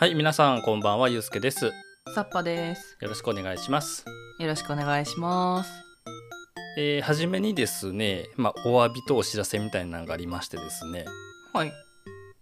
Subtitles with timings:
[0.00, 1.64] はい、皆さんこんばんは、ゆうすけです。
[1.64, 1.72] よ
[2.14, 2.96] サッパです。
[3.08, 4.04] ろしくお願いします。
[4.38, 5.70] よろしくお願いします。
[6.78, 11.04] えー、はじめにですね、まあ、お詫びとお知らせみたいなのがありましてですね、
[11.52, 11.72] はい。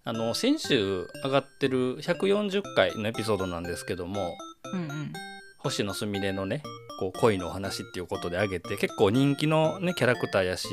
[0.04, 4.36] あの、先週上がってる140回のエピソードなんですけども、
[4.74, 5.12] うんうん。
[5.56, 6.62] 星野すみれのね、
[7.00, 10.68] こう恋のお話っていうことで上げて、結構人気のね、キャラクターやし、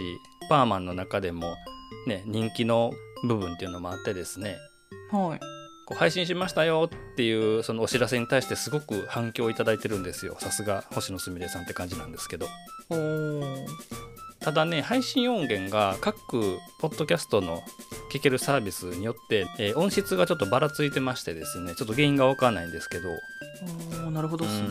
[0.49, 1.55] パーマンの中でも
[2.07, 2.91] ね、人気の
[3.25, 4.57] 部分っていうのもあってですね、
[5.13, 5.62] はい。
[5.85, 12.47] こう配信しましたよっていうそのお知らせに対してすごく反響をいただいてるんですよさすが星野すみれさんって感じなんですけど。
[14.39, 17.63] ただね配信音源が各ポッドキャストの
[18.11, 24.67] 聞けるサービスによって、えー音質がちょっとばらついてましてですねちょっと原因がわからないんですけどおー、なるほどっすね。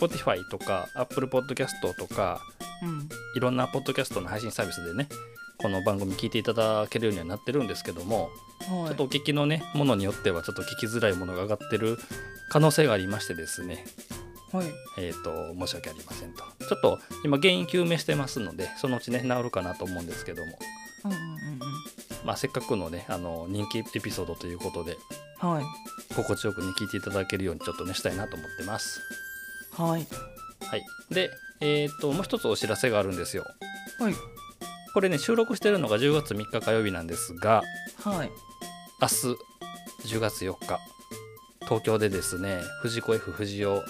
[0.00, 2.40] Spotify とか Apple Podcast とか
[2.82, 3.08] うん。
[3.34, 5.08] いろんなポッドキャストの配信サービスでね
[5.58, 8.30] この番組聞いていただけるようにはなってるんですけども
[8.68, 8.88] はい。
[8.88, 11.98] ちょっとお聞きのねものによってはちょっと聞きづらいものが上がってる
[12.48, 13.84] 可能性がありましてですね
[14.52, 14.66] はい。
[14.98, 20.58] えー、と申し訳ありませんとちょっと今原因究明してますのでそのうちね治るかなと思うんですけども、
[21.04, 21.60] うんうんうん
[22.24, 24.96] まあ、せっかくのねあの人気エピソードということで
[25.42, 25.50] うん。
[25.50, 25.64] はい。
[26.14, 29.00] 心地よくね聞いていただけるようにちょっとねしたいなと思ってます
[29.72, 30.06] はい。
[30.66, 33.44] はいでえっ、ともう一つお知らせがあるんですよ
[33.98, 34.14] はい。
[34.92, 37.62] これね収録してるのが10月3日火曜日なんですが
[38.04, 38.30] はい。
[39.02, 40.78] 明日10月4日。
[41.62, 43.80] 東京でですね藤子 F 不二雄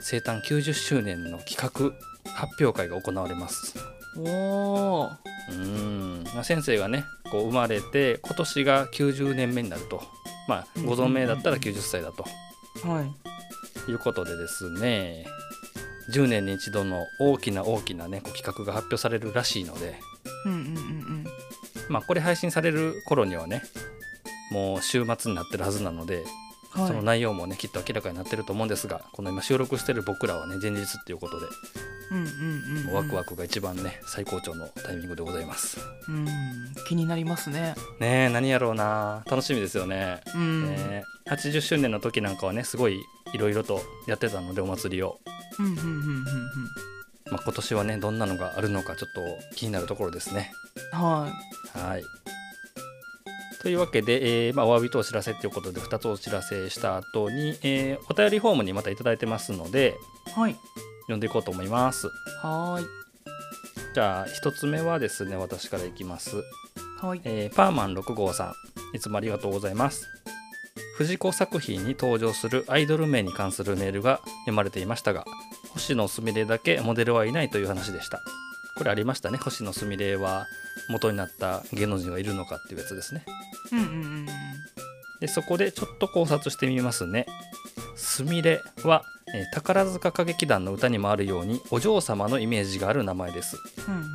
[0.00, 1.92] 生誕90周年の企画
[2.32, 3.76] 発表会が行われます。
[4.18, 5.08] おー。
[5.50, 6.24] うーん。
[6.34, 10.02] まあ先生がねこう生まれて今年が90年目になると。
[10.48, 12.24] まあうんご存命だったら90歳だと。
[12.88, 13.90] はい。
[13.92, 15.26] いうことでですね
[16.12, 20.00] 10年に一度の大きな大きなね企画が発表されるらしいので。
[20.44, 21.24] うんうんうん。
[21.88, 23.62] まあこれ配信される頃にはね
[24.50, 26.24] もう週末になってるはずなので、
[26.76, 26.86] うん。
[26.86, 27.04] そのはい。
[27.04, 31.46] 内容もねきっと明らかになってると思うんですがこの今収録してる僕らはね前日っていうことで、
[32.10, 32.94] うんうん。
[32.94, 36.26] ワクワクが一番ね最高潮のタイミングでございますうん。
[36.88, 37.74] 気になりますね。
[38.00, 40.66] ねえ何やろうな楽しみですよねうん。
[40.76, 43.00] ね80周年の時なんかはねすごい
[43.34, 45.18] いろいろとやってたのでお祭りを、
[45.58, 46.24] うんうんうんうんうん。
[47.28, 50.52] まあ、今年はねどんなのがあるのかちょっと気になるところですね
[50.92, 51.32] は
[51.74, 52.02] はい
[53.66, 59.96] というわけで、えーまあ、お詫びとお知らせということで2つお知らせした後に、えーお便りフォームにまた頂いただいてますので
[60.36, 60.38] い。
[60.38, 60.56] はい。
[61.00, 62.06] 読んでいこうと思います
[62.42, 62.86] はーい。
[63.92, 66.36] じゃあ1つ目はですね私からいきます
[67.00, 67.20] はい。
[67.24, 68.54] えーパーマン6号さ
[68.92, 70.06] んいつもありがとうございます
[70.96, 75.24] 藤子作品に登場するアイドル名に関するメールが読まれていましたが
[75.70, 78.22] 星野すみれだけモデルはいないという話でした
[78.76, 79.38] これありましたね。
[79.38, 80.46] 星野すみれは
[80.88, 83.24] 元になった芸能人がいるのかっていうやつですね。
[83.72, 84.26] うんうんうんうん。
[85.20, 87.26] でそこでちょっと考察してみますね。
[87.96, 89.02] すみれは、
[89.34, 93.56] えー宝塚歌劇団の歌にもあるようにお嬢様のイメージがある名前です。
[93.88, 94.08] うんうんうん。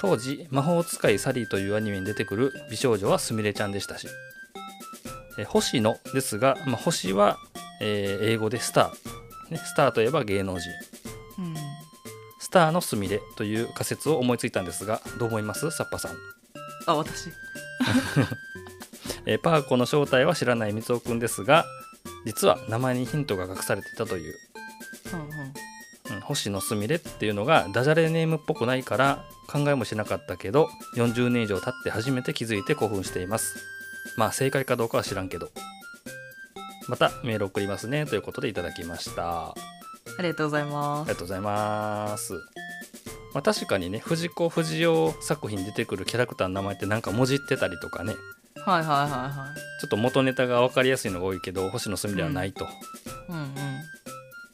[0.00, 4.06] 当時魔法使いサリーというアニメに出てくる美少女はすみれちゃんでしたし。
[5.38, 7.38] え星野ですが、まあ、星は、
[7.80, 10.70] えー英語でスター、ね、スターといえば芸能人
[12.54, 15.70] ターのすみれという仮説を思いついたんですがどう思います？
[15.72, 16.16] サッパさん、
[16.86, 17.30] あ、私。
[19.26, 21.64] えーパーコの正体は知らない三尾くんですが
[22.24, 24.34] 実は名前にヒントが隠されていたという、
[25.12, 26.16] うんうん。
[26.16, 33.56] うん、星野すみれっていうのがダジャレネームっぽくないから考えもしなかったけど40年以上経って初めて気づいて興奮しています。
[34.16, 35.50] まあ正解かどうかは知らんけど。
[36.86, 39.54] またメール送りますねということでいただきました
[40.18, 41.00] ありがとうございます。
[41.00, 42.34] ありがとうございます。
[43.34, 48.14] まあ、確かにね藤子不二雄作品に出てくるキャラクターの名前ってなんかもじってたりとかね
[48.64, 52.68] はいはいはいはちょっと元ネタが分かりやすいのが多いけど星野すみれはないと、い。
[53.28, 53.54] うんうん。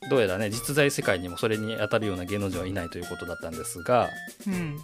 [0.09, 4.09] どうやらね実在世界にもそれに当たるような芸能人はいないということだったんですが
[4.47, 4.79] うん。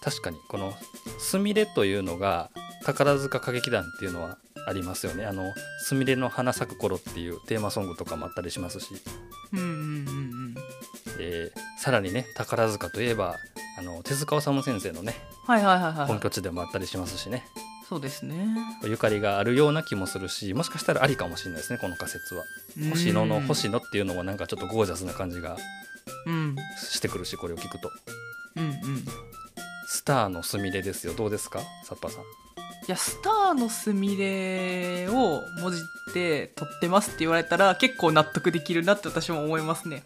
[0.00, 0.72] 確かにこの
[1.18, 2.50] 「すみれ」というのが
[2.84, 5.26] 宝塚歌劇団っていうのはありますよね。
[5.26, 5.52] あの
[5.84, 8.86] 「すみれの花咲く頃」っていうテーマソングとかもあったりしますし
[9.52, 11.18] うんうんうんうん。
[11.18, 13.36] でさらにね宝塚といえば
[13.78, 15.14] あの手塚治虫先生のね
[15.46, 16.06] はいはいはいはいはい。
[16.08, 17.46] 本拠地でもあったりしますしね
[17.88, 18.46] そうですね。
[18.82, 22.42] ゆかりがあるような気もするしもしかしたらありかもしれないですねこの仮説は
[22.90, 25.56] 星野の星野っていうのはなんかちょっとゴージャスな感じが
[26.26, 26.56] うん。
[26.78, 27.90] してくるしこれを聞くと
[28.56, 29.04] うんうん。
[29.86, 31.60] スターのすみれですよどうですか？
[31.84, 32.24] サッパさん
[32.86, 35.78] いや、スターのすみれを文字
[36.10, 40.02] って撮ってますって言われたら結構納得できるなって私も思いますね。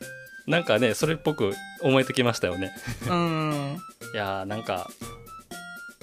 [0.46, 1.52] なんかねそれっぽく
[1.82, 2.72] 思えてきましたよね
[3.06, 3.78] うん。
[4.14, 4.88] いやーなんか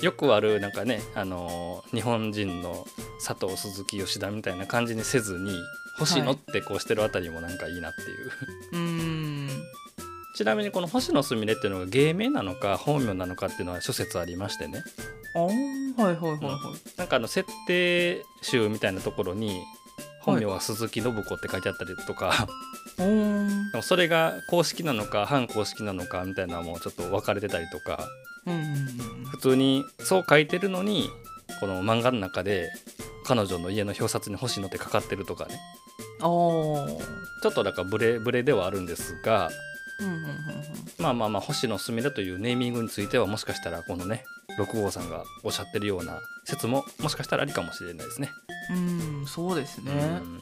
[0.01, 2.85] よくあるなんかね、あのー日本人の
[3.25, 5.57] 佐藤鈴木吉田みたいな感じにせずに
[5.97, 8.31] 星野ってこうしてるあたりもなんかいいなっていう、
[8.73, 9.24] うーん
[10.35, 14.83] ちなみにこの星野すみれっていうのが芸名なのか本名なのかっていうのは諸説ありましてね。
[15.33, 16.97] あーはいはいはいはい。
[16.97, 19.61] なんかあの設定集みたいなところに
[20.21, 22.47] 本名は鈴木信子って書いてあったりとか、
[22.97, 28.07] でもそれが公式なのか反公式なのかみたいなのもちょっと分かれてたりとか。
[28.45, 31.09] うんうんうん普通にそう書いてるのに
[31.59, 32.69] この漫画の中で
[33.25, 35.59] 彼女の家の表札に星野ってかかってるとかね。
[36.19, 36.87] ちょ
[37.49, 39.49] っとだからブレブレではあるんですが
[40.99, 44.23] まあまあまあ星野すみれというネーミングについてはもしかしたらこのね
[44.57, 48.29] 6号さんがおっしゃってるような説ももしかしたらありかもしれないですね。
[48.71, 50.41] うんうんそうですねうん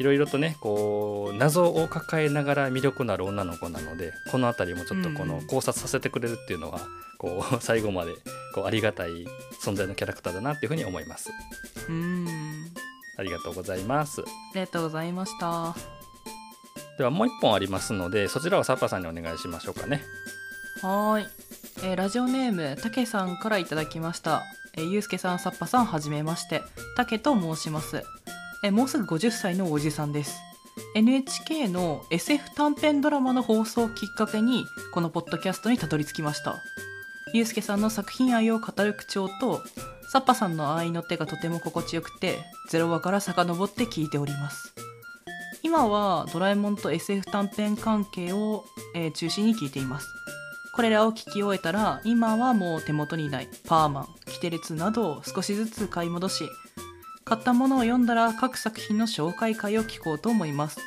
[0.00, 6.80] いろいろとねこう謎を抱えながら魅力のある女の子なのでこの辺りもちょっとこのうん考察させてくれるっていうのは
[7.18, 8.12] こう最後まで
[8.54, 9.10] こうありがたい
[9.62, 11.30] 存在のキャラクターだなっていうふうに思います。
[11.88, 12.26] うん
[13.18, 14.22] ありがとうございます。
[14.22, 15.74] ありがとうございました
[17.02, 20.04] ではもう一本ありますのでそちらはサッパさんにお願いしましょうかね。
[20.82, 21.26] はい、
[21.78, 24.44] えーラジオネームたけさんからいただきました、
[24.76, 26.62] えーゆうすけさんさっぱさんはじめまして。
[26.96, 28.04] たけと申します、
[28.62, 30.38] えーもうすぐ50歳のおじさんです。
[30.94, 34.64] NHK の SF 短編ドラマの放送をきっかけに
[34.94, 36.54] このポッドキャストにたどり着きました。
[37.34, 39.60] ゆうすけさんの作品愛を語る口調と
[40.12, 42.38] サッパさんの愛の手がとても心地よくて
[42.70, 44.72] 0話から遡って聞いております。
[45.62, 48.64] 今はドラえもんと SF 短編関係を、
[48.94, 50.08] えー中心に聞いています。
[50.74, 56.48] これらを聞き終えたら今はもう手元にないパーマンキテレツなどを少しずつ買い戻し
[57.24, 60.80] 買ったものを読んだら各作品の紹介会を聞こうと思います。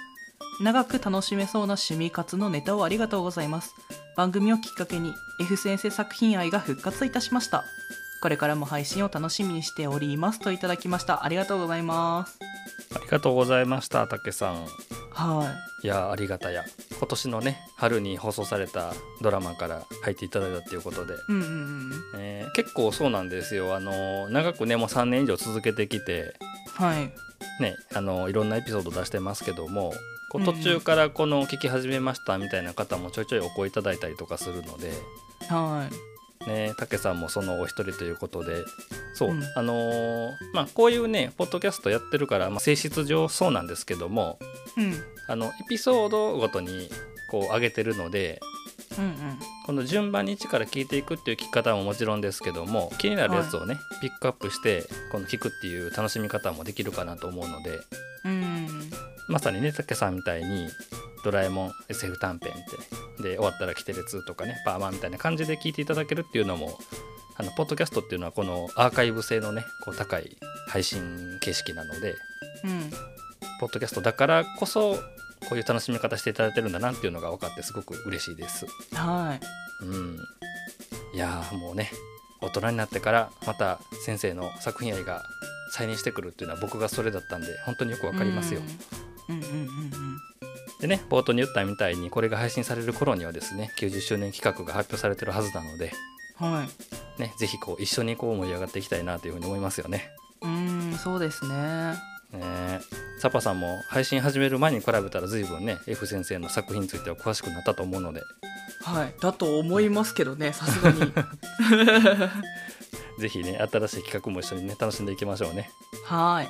[0.62, 3.74] 長く楽しめそうな趣味活のネタをありがとうございます。
[4.16, 7.64] 番組をきっかけに F 先生作品愛が復活いたしました。
[8.22, 11.24] これからも配信を楽しみにしておりますといただきました。
[11.26, 12.40] ありがとうございます。
[12.96, 14.66] ありがとうございましたたけさん。
[15.12, 15.54] は
[15.84, 15.88] い。
[15.88, 16.64] やありがたや。
[16.98, 21.92] 今年のね春に放送されたドラマから入っていただいたっていうことで、いうんうんうん。
[22.18, 23.76] えー結構そうなんですよ。
[23.76, 26.36] あの長くねもう3年以上続けてきて。
[26.76, 27.12] はい。
[27.62, 29.94] ねあのいろんなエピソード出してますけども。
[30.32, 34.92] こう途中からこの聞き始めましたみたいな方もちょいちょいお声いただいたりとかするので。
[35.50, 36.15] はい
[36.48, 38.64] ねたけさんもそのお一人ということで。
[39.14, 39.44] そう、うん。
[39.56, 44.40] あのーまあこういうねポッドキャストやってるから、まあ、性質上そうなんですけども
[44.78, 44.94] うん。
[45.28, 46.90] あのエピソードごとに
[47.32, 48.40] こう上げてるので
[48.98, 49.40] うんうん。
[49.66, 57.80] この順番に一から聞いていくっていう聞き方ももちろんですけども気になるやつをね、ピックアップしてこの聞くっていう楽しみ方もできるかなと思うので
[58.26, 58.68] うん
[59.28, 60.68] まさにね竹さんみたいに
[61.24, 66.78] 「ドラえもん SF 短編」ってで終わったら「キテレツ」とかね「パーマン」みたいな感じで聞いていただけるっていうのも
[67.38, 70.38] あのポッドキャストっていうのはこのアーカイブ性のねこう高い
[70.68, 71.02] 配信
[71.42, 72.16] 形式なので
[72.64, 72.92] うん。
[73.60, 74.98] ポッドキャストだからこそ
[75.46, 78.66] こういう楽しみ方していただいてるんだなっていうのが分かってすごく嬉しいです。
[78.94, 80.18] はいうん、
[81.14, 81.92] いやーもうね
[82.42, 85.24] 大人になってからまた先生の作品愛が
[85.72, 88.62] 再燃してくるっていうのは僕がそれだったんで本当によくわかりますよ。
[89.30, 90.18] うんうんうんうん
[90.80, 95.94] でね冒頭に言ったみたいにこれが配信される頃にはですね90周年企画が発表されてるはずなので、
[96.42, 100.10] うんはいね、ぜひこう一緒にこう盛り上がっていきたいなというふうに思いますよね。
[100.42, 101.96] うーんそうですね
[102.36, 102.44] ね。
[102.44, 102.80] え
[103.20, 108.22] サパさんも配信始める前に比べたら随分ね F 先生の作品については詳しくなったと思うので。
[108.84, 109.14] はい。
[109.20, 111.00] だと思いますけどねさすがに。
[113.20, 115.70] ぜひね新しい企画も一緒にね楽しんでいきましょうね。
[116.06, 116.48] はい。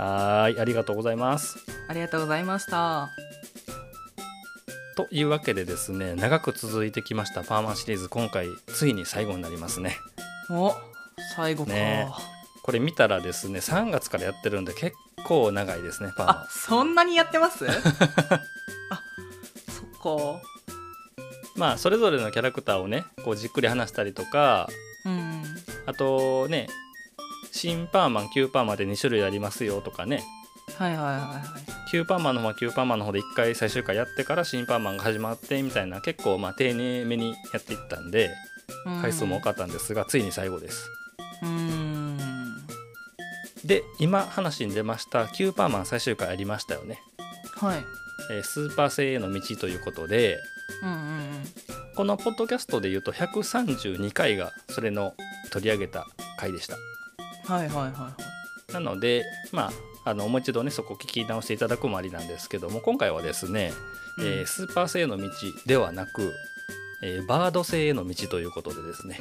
[0.00, 0.60] はーい。
[0.60, 1.58] ありがとうございます。
[1.88, 3.08] ありがとうございました。
[4.96, 9.96] というわけでですね長く続いてきましたパーマンシリーズ今回ついに最後になりますね。
[10.50, 10.74] お
[11.36, 12.08] 最後か、ね
[12.62, 17.64] これ見たらですね3月からやってるんで結構長いですねパーマあそんなにやってます？
[17.68, 17.72] あ
[19.68, 20.22] そっか。
[20.36, 20.40] ン
[21.56, 24.68] まあそれぞれのキャラクターをねこうじっくり話したりとか
[25.04, 25.42] うん
[25.86, 26.68] あとね
[27.52, 30.22] 新パーマン旧パーマンで2種類ありますよとかね。
[30.78, 31.42] はいはいはいはい。
[31.90, 38.30] 旧パーマンの方は旧パーマンの方で1回最終回やってから新パーマンが始まってみたいな結構まあ丁寧めにやっていったんで
[38.86, 39.02] うん。
[39.02, 40.88] 回数も多かったんですがついに最後です。
[41.42, 42.09] うーん
[43.70, 47.00] で今話に出ましたキューパーマン最終回ありましたよね、
[47.60, 47.84] はい。
[48.32, 50.38] えースーパー星への道ということで
[50.82, 51.44] うんうんうん。
[51.94, 55.14] このポッドキャストでいうと132回がそれの
[55.52, 56.74] 取り上げた回でした。
[57.44, 58.16] はいはいはいは
[58.70, 58.72] い。
[58.72, 59.22] なので
[59.52, 59.70] ま
[60.04, 63.72] ああのもう一度ねそこ聞き直していただくもありなんですけども今回はですね、
[64.18, 65.30] えーうんスーパー星への道
[65.66, 66.32] ではなく、
[67.04, 69.20] えーバード星への道ということでですね。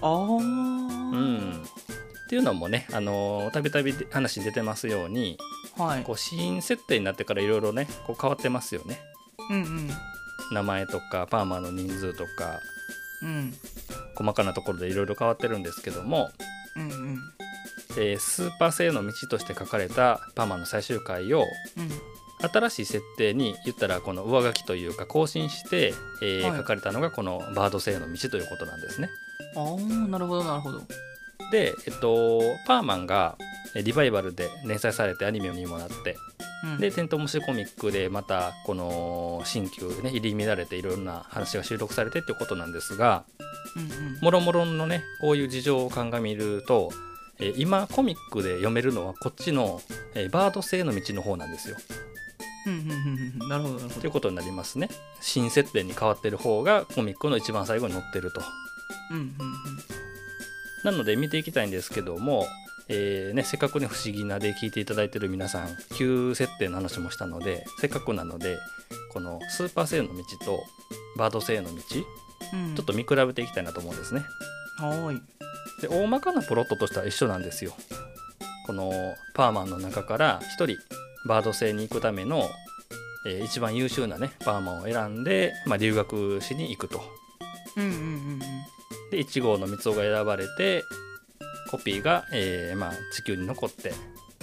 [0.00, 1.64] あうん
[2.30, 5.36] っていうのもねあのたびたび話に出てますように
[5.76, 6.04] はい。
[6.04, 9.00] こう新設定になってからいろいろねこう変わってますよね。
[9.50, 9.90] うんうん。
[10.52, 12.60] 名前とかパーマの人数とか
[13.24, 13.52] うん。
[14.14, 16.30] 細かなところでいろいろ変わってるんですけども、
[16.76, 17.18] うんうん。
[17.98, 22.48] えースーパー性の道として書かれたパーマの最終回をうん。
[22.48, 26.58] 新しい設定に言ったらこの上書きというか更新して、えーはい。
[26.58, 29.08] 書かれたのがこのバード性の道ということなんですね。
[29.56, 30.80] ああなるほどなるほど
[31.50, 33.36] で、えっと、パーマンが
[33.74, 36.16] えーリバイバルで連載されてアニメにもなって
[36.64, 43.24] うんでテントウムシコミックでまたこの新旧ね入り乱れていろんな話が収録されてっていうことなんですが
[43.76, 43.86] うんう
[44.18, 46.90] んもろもろのねこういう事情を鑑みると、
[47.38, 49.80] えー今コミックで読めるのはこっちの、
[50.14, 51.76] えーバード性の道の方なんですよ。
[52.66, 54.88] うんうんうんうんなるほどなるほどということになりますね。
[55.22, 58.42] 新設定に変わってる方がコミックの一番最後に載ってると。
[59.12, 59.34] うんうん
[60.84, 62.46] なので見ていきたいんですけども、
[62.88, 68.58] えーね、せっかくね不思議なで聞いていただいてる皆さん旧設定の話もしたのでせっかくなので
[69.12, 70.64] このスーパー性の道と
[71.16, 72.04] バード性の道ち
[72.52, 74.24] うんうんょっと見比べていきたいなと思うんですね。
[74.78, 75.22] はーい
[75.82, 77.72] で大まかなプロットとしては一緒なんですよ。
[78.66, 78.92] この
[79.34, 80.76] パーマンの中から1人
[81.26, 82.48] バード星に行くための、
[83.26, 87.02] えー一番優秀なねパーマンを選んで、まあ、留学しに行くと。
[87.76, 88.40] うんうんうん
[89.10, 90.84] で1号の三つが選ばれて
[91.70, 93.92] コピーが、えーまあ、地球に残って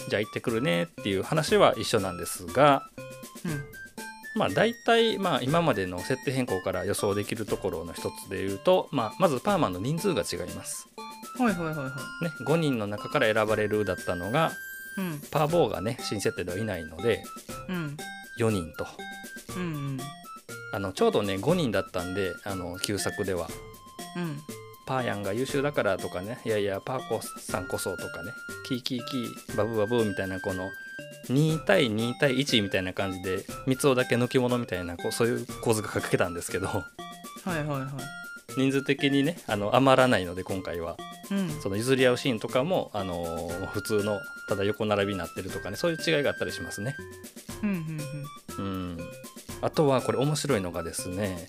[0.09, 2.83] じゃあ行ってくるねっていう話は一緒なんですが
[3.45, 4.39] うん。
[4.39, 10.87] まあ大体、まあ、今までの設定変更から予想できるところの一つで言うと、まあ、まずパーマンの人数が違います。
[11.39, 12.25] はいはいはいはい。
[12.25, 14.51] ね、5人の中から選ばれるだったのが
[14.97, 15.21] うん。
[15.31, 17.23] パーボーがね新設定ではいないので
[17.67, 17.97] うん。
[18.39, 18.85] 4人と。
[19.55, 19.99] うんうん。
[20.73, 23.47] あのちょうどね5人だったんであの旧作では
[24.17, 24.41] うん。
[24.85, 26.39] パーヤンが優秀だからとかね。
[26.45, 28.31] いやいやパーコさんこそとかね。
[28.67, 30.69] キーキーキーバブバブみたいなこの
[31.29, 36.67] 2対2対1みたいな感じで三つだけ抜き物みたいなこうそういう構図が書けたんですけど。
[36.67, 36.83] は
[37.45, 37.89] いはいはい
[38.55, 40.97] 人数的にねあの余らないので今回は
[41.29, 41.49] うん。
[41.61, 45.75] その譲り合うシーンとかも、あのー普通のただ横並びになってるとかね。
[45.75, 46.95] そういう違いがあったりしますね。
[47.61, 47.99] うん
[48.57, 48.65] うん。
[48.65, 48.97] うん、
[49.61, 51.45] あとはこれ面白いのがですね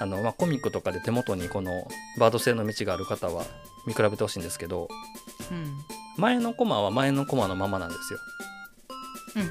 [0.00, 1.88] あの、まあ、コミックとかで手元にこの
[2.18, 3.44] バード製の道がある方は
[3.86, 4.88] 見比べてほしいんですけど
[5.50, 5.72] うん
[6.16, 8.18] 前のコマは前のコマのままなんですよ。
[9.36, 9.48] うんうん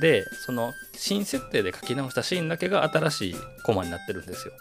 [0.00, 3.34] でその新設定で書き直したシーンだけが新しい
[3.66, 4.54] コマになってるんですよ。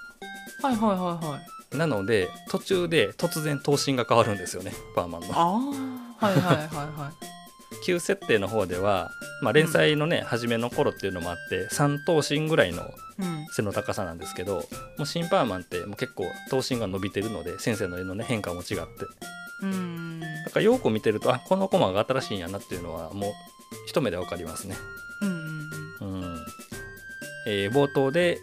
[0.62, 1.38] はいはいはいは
[1.74, 5.27] いなので途中で突然頭身が変わるんですよねパーマンの。
[5.31, 5.59] あ
[6.19, 7.38] あはいはいはいはい
[7.86, 12.83] 旧設定の方では、まあ、連載のね、初めの頃っていうのもあって3頭身ぐらいの
[13.19, 13.48] うん。
[13.51, 14.63] 背の高さなんですけど
[14.98, 19.05] もう新パーマンってもう結構頭身が伸びてるので先生の絵のね変化も違って。
[19.62, 20.19] うん。
[20.21, 23.31] だからよく見てるとあこのコマが新しいんやなっていうのはもう
[23.88, 24.77] 一目でわかりますね。
[25.21, 26.45] うんうんうん。
[27.48, 28.38] えー冒頭で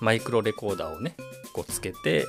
[0.00, 1.14] マイクロレコーダーをね
[1.52, 2.26] こうつけて一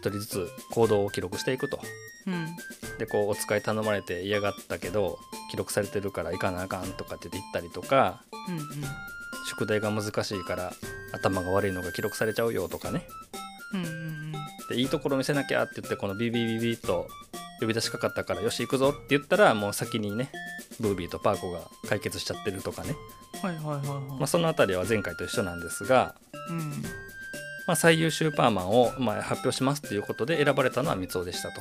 [0.00, 1.80] 人ずつ行動を記録していくと。
[2.26, 2.56] うん。
[2.98, 5.18] でこうお使い頼まれて嫌がったけど
[5.50, 8.64] 記録されてるから行かなあかんとかって言ったりとかうんうん。
[9.48, 10.72] 宿題が難しいから
[11.12, 13.06] 頭が悪いのが記録されちゃうよとかね。
[13.72, 14.32] うんうん
[14.68, 17.08] でいいところ見せなきゃって言ってこのビビビビッと
[17.60, 20.30] 呼び出しかかったからよし行くぞって言ったらもう先にね
[20.78, 22.94] ブービーとパーコが解決しちゃってるとかね、
[23.42, 24.18] はいはいはいはい。
[24.18, 26.14] まあ、その辺りは前回と一緒なんですが、
[26.50, 26.72] うん
[27.70, 31.60] まあ、最優秀パーマンをまあ発表しますっていうことで選ばれたのは三尾でしたと。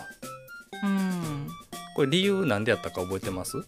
[0.83, 1.47] うん。
[1.95, 3.63] これ理由なんでやったか覚えてます？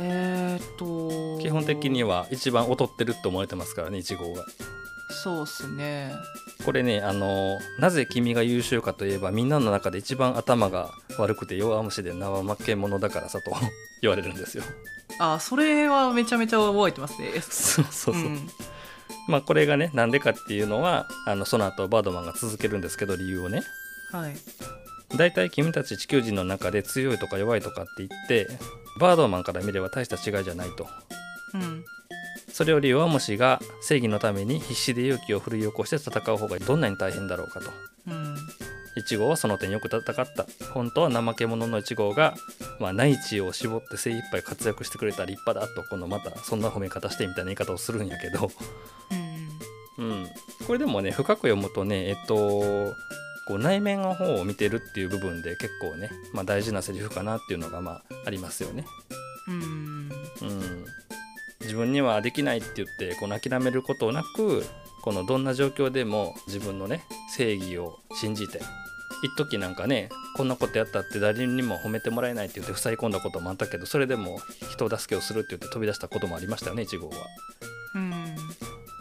[0.00, 1.40] えー、っと。
[1.40, 4.44] 基本的には一番劣ってるって思われてますからね1号が。
[5.22, 6.10] そうっすね。
[6.64, 13.52] これねあのなぜ君が優秀かといえばみんなの中で一番頭が悪くて弱虫で生負け者だからさと
[14.02, 14.64] 言われるんですよ。
[15.20, 17.40] あそれはめちゃめちゃ覚えてますね。
[17.40, 18.50] そうそうそう、ん
[19.28, 23.62] まあこれがねなんでかっていうのはあのその後バードマンが続けるんですけど理由をね。
[24.12, 24.36] はい。
[25.16, 28.48] 大体君たち地球人の中で強いとか弱いとかって言って
[28.98, 30.86] バードマンから見れば大した違いじゃないと。
[31.54, 31.84] うん。
[32.52, 37.70] それより弱虫が正義のために必死で勇気を振り起こして戦う方がどんなに大変だろうかと。
[38.08, 38.36] うん
[38.96, 40.46] 1号はその点よく戦った。
[40.72, 42.34] 本当は怠け者の1号が、
[42.80, 48.50] まあ、内地を絞って精一杯活躍してくれた立派だとこのまたそんな褒め方してみたいな言い方をするんやけど、
[49.98, 50.08] うん。
[50.08, 50.26] うん、
[50.66, 52.94] これでもね深く読むとねえっと
[53.46, 58.84] こう内面の方を見てるっていう部分で結構ね、まあ、大事なセリフかなっていうのがまあありますよね。
[59.48, 60.10] うん。
[60.42, 60.84] うん、
[61.60, 64.64] 自分にはできないって言ってこの諦めることなく
[65.06, 68.60] このどんな状況でも自分のね正義を信じて
[69.22, 77.14] 一時なんかねこんなことやったって誰にも褒めてもらえないって言って塞い込んだこともあったけどそれでも人助けをするって言って飛び出したこともありましたよね1号は、
[77.94, 78.10] うん。
[78.10, 78.16] ま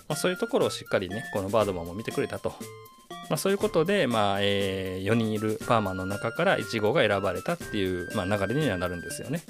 [0.09, 2.49] あ、そういうところをしっかりねこのバードマンも見てくれたと、
[3.31, 9.41] まあ、そういうことで、まあえ4人いるパーマンの中から1号が選ばれたっていう、まあ、流れにはなるんですよね。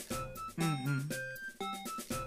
[0.58, 1.25] うん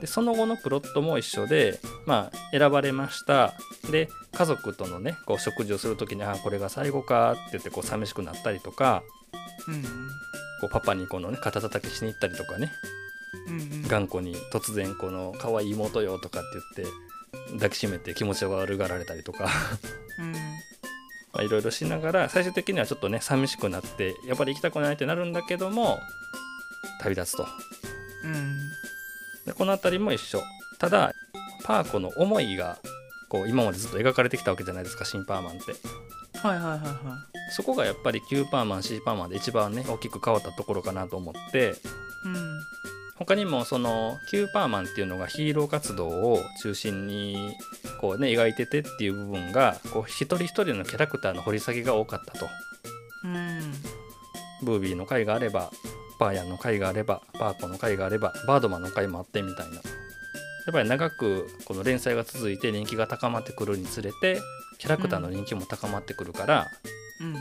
[0.01, 3.55] でその後のプロットも一緒で、まあ、選ばれました。
[3.91, 9.03] で家族とのねこう食事をする時に「あこれが最後か」って言ってこう寂しくなったりとか
[9.67, 9.83] うんうん。
[10.61, 12.71] こうパパにこのね肩叩きしに行ったりとかね。
[13.47, 13.89] うんうん。
[13.89, 19.49] 頑固に突然この「可愛い妹よ」とかって言って抱きしめて気持ちを悪がられたりとか。
[20.19, 20.33] うん。
[20.33, 25.99] まあいろいろしながら最終的にはちょっとね寂しくなってやっぱり行きたくないってなるんだけども
[27.01, 27.47] 旅立つと。
[28.25, 28.59] うん
[29.49, 30.41] でこの辺りも一緒。
[30.79, 31.13] ただ
[31.65, 32.79] パーコの思いが
[33.29, 35.73] こう今までずっと描かれてきたわけじゃないですか新パーマンって。
[36.39, 41.59] はいはいはいはそこがやっぱり旧パーマン C パーマンで一番ね大きく変わったところかなと思って。
[41.59, 41.75] いうん。
[43.17, 47.53] 他にもその旧パーマンっていうのがヒーロー活動を中心に
[48.01, 52.49] こうね描いててっていう部分がこう一人一人のキャラクターの掘り下げが多かったと。
[53.25, 53.73] うん。
[54.63, 55.71] ブービーの回があれば
[56.19, 59.75] パーヤンの回があればパーコの回があればバードマンの回もあってみたいな。
[59.75, 59.81] や
[60.71, 64.39] っぱり長くこの連載が続いて人気が高まってくるにつれて
[64.77, 66.67] キャラクターの人気も高まってくるから、
[67.21, 67.33] うん。
[67.33, 67.41] ま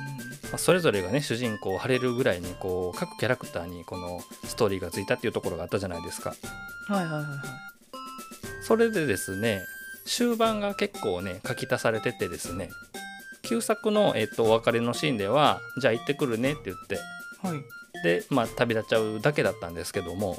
[0.54, 6.36] あそれぞれがね主人公を張れるぐらいにこう各キャラクターにこのストーリーがついたっていうところがあったじゃないですか。
[6.88, 7.38] はいはいはいはい。
[8.62, 9.62] それでですね
[10.06, 12.70] 終盤が結構ね書き足されててですね
[13.44, 16.96] 旧作の、えっと、お別れのシーンでは「じゃあ行ってくるね」って言って
[17.42, 17.62] はい
[18.04, 20.38] で、まあ、旅立っちゃうだけだったんですけども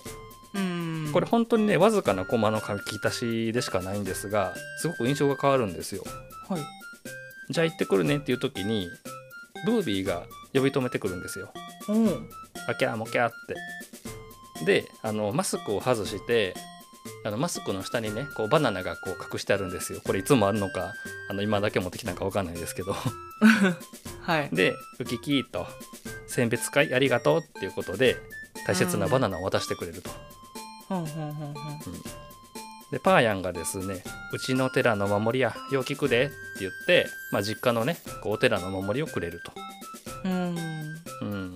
[0.54, 6.02] うんこれ本当にねわずかなコマの書き足しでしかないんですがすごく印象が変わるんですよ。
[6.48, 6.62] はい
[7.50, 8.88] じゃあ行ってくるねっていう時に
[9.64, 11.50] ブービーが呼び止めてくるんですよ。
[11.88, 12.18] おお
[12.68, 13.32] あキャーもキャーっ
[14.58, 14.64] て。
[14.64, 16.54] であのマスクを外して
[17.24, 20.00] あのマスクの下にねこうバナナがこう隠してあるんですよ。
[20.04, 20.92] これいつもあるのか
[21.28, 22.94] あの今だけ持ってきたのか分かんないですけど。
[24.22, 25.66] はいでウキキーと
[26.26, 28.16] 選別会ありがとうっていうことで
[28.66, 30.10] 大切なバナナを渡してくれると。
[30.88, 31.06] ほんん
[32.90, 39.52] でパーヤンがですね「うちの寺の守りやよう聞くで」って言って、まあ、実家のねこうお寺の守りをくれると。
[40.24, 40.58] うん
[41.22, 41.54] うん、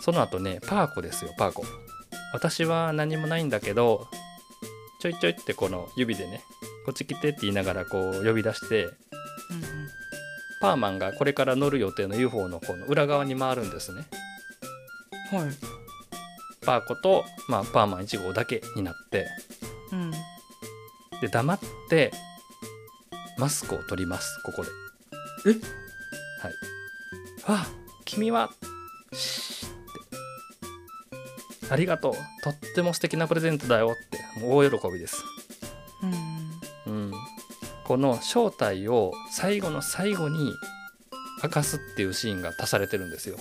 [0.00, 1.64] その後ねパーコですよパーコ
[2.32, 4.06] 私は何もないんだけど
[5.04, 6.40] ちょいちょいってこの指でね
[6.86, 8.92] こっち来てって言いながらこう呼び出してうん
[10.62, 14.06] パーマンがこれから乗る予定の UFO のこの裏側に回るんですね。
[15.30, 15.50] うんはい。
[16.64, 19.26] パーコと、まあ、パーマン1号だけになって
[19.92, 20.10] うん。
[21.20, 22.10] で黙って
[23.36, 24.70] マスクを取りますここで。
[25.46, 25.50] え？
[25.50, 25.60] はい。
[27.46, 27.66] あ
[28.06, 28.50] 君は
[31.68, 32.14] ありがとう。
[32.42, 35.22] とっても素敵なプレゼントだよって大喜びです。
[36.86, 36.92] うん。
[36.92, 37.12] うん。
[37.84, 40.52] この正体を最後の最後に
[41.42, 43.36] 明かすっていうシーンが足されてるんですよ。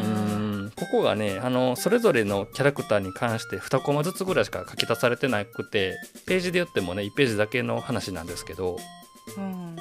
[0.00, 0.72] うん。
[0.76, 8.78] ここがねあのそれぞれのキャラクターに関して2コマずつぐらいしか書き足されてなくてページで言ってもね1ページだけの話なんですけど
[9.36, 9.76] うん。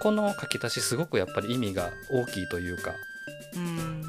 [0.00, 2.92] この書き足しすごくやっぱり意味が大きいというか
[3.56, 4.07] うん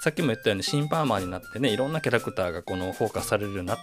[0.00, 3.78] さっきも言ったように新パーマーになってねいろんなキャラクターがこのフォーカスされるようになっ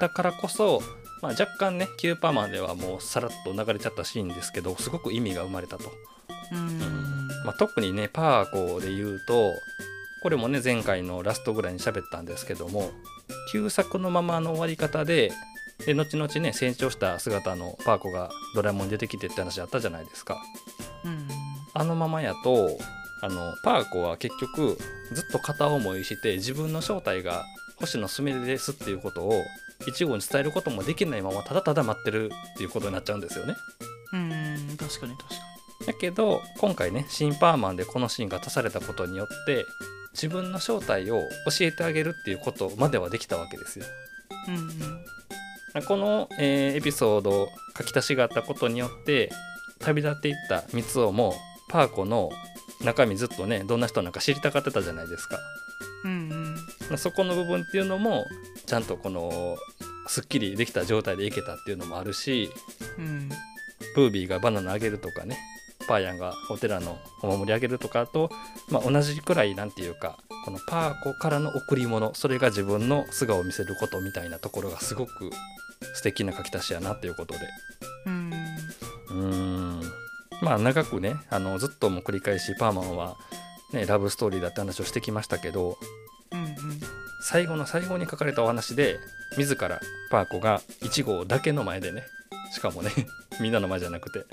[0.00, 0.80] たからこそ、
[1.20, 5.90] まあ、若干ね旧パーマーではもうさらっと流れちゃったシーンですけどすごく意味が生まれたと。
[6.52, 6.78] うん。
[7.44, 9.52] まあ、特にねパーコで言うと
[10.22, 12.90] これもね前回のラストぐらいに喋ったんですけども
[13.52, 15.30] 旧作のままの終わり方で
[15.86, 20.42] で後々ね成長した姿のパーコがドラえもんに出てきてって話あったじゃないですか。
[21.04, 21.28] うん。
[21.72, 22.68] あのままやと
[23.22, 24.78] あのパーコは結局
[25.12, 27.44] ずっと片思いして自分の正体が
[27.76, 29.32] 星野すみれですっていうことを
[29.86, 33.54] 一号に伝えることもできないままただただ待ってるっていうことになっちゃうんですよね。
[34.12, 35.34] うん確かに確か
[35.86, 39.64] だけど今回ね新パーマンでこのシーンが足されたことによって
[40.12, 43.84] 自分の正体を教えてあげるっていうことまではできたわけですよ。
[44.48, 44.70] にうん
[45.74, 45.82] うん。
[45.86, 49.30] この、えーエピソード書き足しがあったことによって
[49.78, 51.34] 旅立っていった三尾も
[51.68, 52.30] パーコの
[52.84, 55.38] 中身ずっとねどんな人なんか知りたがってたじゃないですか。
[56.04, 56.56] うん
[56.90, 56.98] うん。
[56.98, 58.26] そこの部分っていうのも
[58.66, 59.56] ちゃんとこの
[60.06, 62.50] すっきりできた状態でいけたっていうのもあるし
[62.98, 63.28] うん。
[63.94, 65.38] ブービーがバナナあげるとかね
[65.88, 68.30] パーヤンがお寺のお守りあげるとかと、
[68.68, 75.30] まあ、同じくらいなんていうかこのパーコからの贈り物それが自分の素顔を見せることみたいなところがすごく
[75.94, 77.40] 素敵な書き足しやなっていうことで。
[78.06, 78.32] うん。
[79.08, 79.99] うーん
[80.42, 83.16] まあ長くねあのずっとも繰り返しパーマンは、
[83.72, 85.76] ね、ラブストーリーだって話をしてきましたけど
[86.32, 86.80] うんうん。
[87.22, 88.98] 最後の最後に書かれたお話で
[89.36, 92.02] 自らパーコが1号だけの前でね
[92.52, 92.90] しかもね
[93.40, 94.24] みんなの前じゃなくて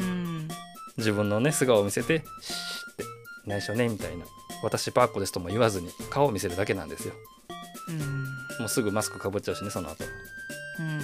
[0.00, 0.48] うん。
[0.96, 3.04] 自分のね素顔を見せて「シーって
[3.46, 4.26] 内緒ね」みたいな
[4.62, 7.14] 「私パーコです」とも言わずに顔を見せるだけなんですよ。
[7.88, 8.24] うん。
[8.60, 10.04] もうすぐマスクかぶっちゃうしねその後。
[10.78, 11.00] うんうんうん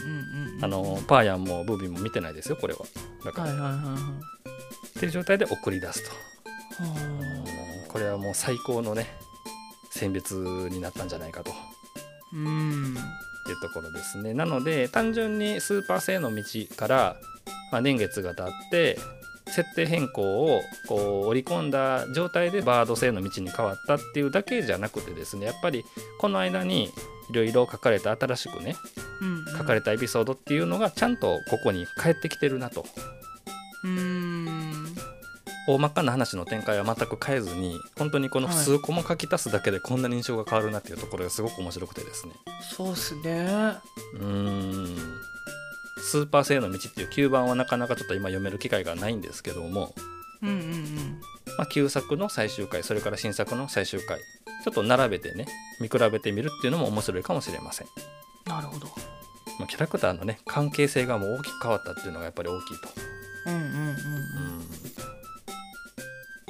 [0.56, 0.64] うん。
[0.64, 2.80] あのパーヤンもブービーも見てないですよこれは。
[3.24, 4.43] だから、はいはいはいはい
[4.96, 6.10] っていう状態で送り出すと。
[6.10, 9.06] はこれはもう最高のね
[9.90, 11.52] 選別になったんじゃないかと。
[11.52, 11.54] あ
[12.32, 12.96] うん。
[13.46, 14.34] いうところですね。
[14.34, 16.42] なので単純にスーパー性の道
[16.76, 17.16] から、
[17.70, 18.98] まあ、年月が経って
[19.48, 25.84] 設定変更をこう織り込んだ状態でバード性の道に変わったっていうだけじゃなくてですねやっぱり
[26.18, 26.84] この間に
[27.30, 28.76] いろいろ書かれた新しくね
[29.20, 32.86] うん書かれたエピソードっていうのがちゃんとここに帰ってきてるなと。
[33.84, 34.83] うん
[35.66, 42.34] 大まかな話の展開は全く変えずに本当にこの数個も書き足すだけでこんなに印象が変わるなっていうところがすごく面白くてですね。
[42.76, 43.76] そうっすね。
[44.14, 44.96] うーん。
[45.98, 49.94] スーパー性の道っていう9番はなかなかちょっと今読める機会がないんですけども、
[50.42, 51.20] うんうんうん。
[51.56, 55.46] まあ、旧作の最終回それから新作の最終回ちょっと並べてね
[55.80, 57.86] 見比べてみるっていうのも面白いかもしれません、
[58.46, 58.86] なるほど。
[59.58, 62.88] まあ、キャラクターのね関係性がもう大きく変わったっていうのがやっぱり大きいと。
[63.46, 63.68] うんうんうん。
[63.68, 64.83] うん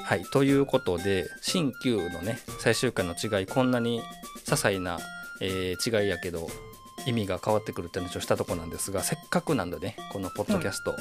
[0.04, 4.02] はいということで新旧のね最終回の違いこんなに
[4.44, 4.98] 些細な、
[5.40, 6.46] えー違いやけど
[7.06, 10.94] 意味が変わってくるって話をしたとこなんですがせっかくなんでねこのポッドキャスト、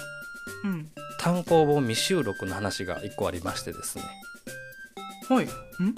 [0.64, 0.90] うん。
[1.20, 4.04] 単行本未収録の話が1個ありましてですね。
[5.30, 5.46] はい。
[5.46, 5.96] うんうん。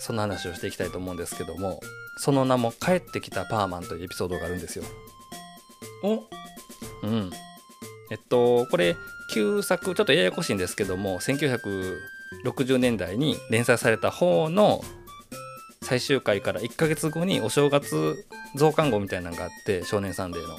[0.00, 1.80] その話をしていきたいと思うんですけども
[2.18, 4.84] その名も「帰ってきたパーマン」というエピソードがあるんですよ。
[6.02, 6.24] お。
[7.02, 7.30] うん、
[8.10, 8.96] えっとこれ
[9.32, 11.20] 旧作ちょっとややこしいんですけども
[12.44, 14.82] 1960年代に連載された方の
[15.82, 20.58] 最終回から1ヶ月後にお正月増刊号みたいなのがあって少年サンデーの、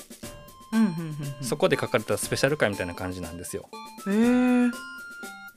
[1.41, 3.69] そこで書かれたスペシャル回みたいな感じなんですよ。
[4.07, 4.69] へえ。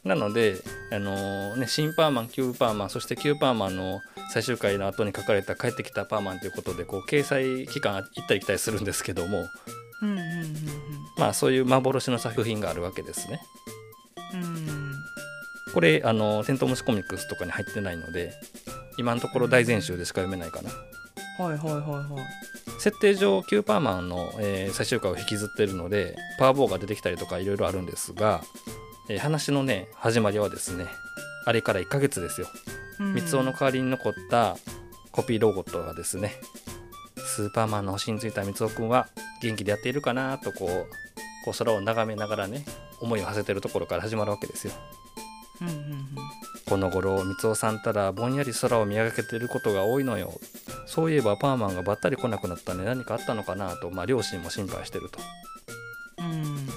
[0.05, 0.57] なので、
[0.90, 4.01] あのーね、新パーマン、旧パーマン、そして旧パーマンの
[4.33, 9.44] 最終回の後に書かれた帰ってきたパーマンということで、こう、掲載期間行ったり来たりするんですけども、
[11.16, 13.40] まあそういう幻の作品があるわけですね。
[14.35, 14.91] うんうん
[15.74, 18.32] これ、あのー、テントウムシコミックスとかに入ってないので、
[18.98, 20.70] 今のところ大全集でしか読めないかな。
[21.42, 22.22] はいはいはいはい
[22.78, 28.42] 設定上、旧パーマンの、えー最終回を引きずってるので、パワーボーが出てきたりとかいろいろあるんですが、
[29.08, 30.87] えー話のね、始まりはですね、
[31.44, 32.48] あれから1ヶ月ですよ。
[33.00, 34.56] うん三つ男の代わりに残った
[35.11, 36.32] コピーロボットがですね
[37.16, 39.08] スーパーマンの星についた三つ男くんは
[39.42, 40.87] 元気でやっているかなとこう
[41.44, 42.64] こう空を眺めながらね
[43.00, 44.72] 思いを馳せてるところから始まるわけですよ
[45.62, 46.09] うんうんうん。
[46.68, 50.33] この頃三尾さんたらぼんやり空を見上げてることが多いのよ。
[50.87, 52.85] そういえばパーマンがばったり来なくなったね。
[52.85, 55.18] 何かあったのかなと、まあ、両親も心配してると。
[56.18, 56.68] うん。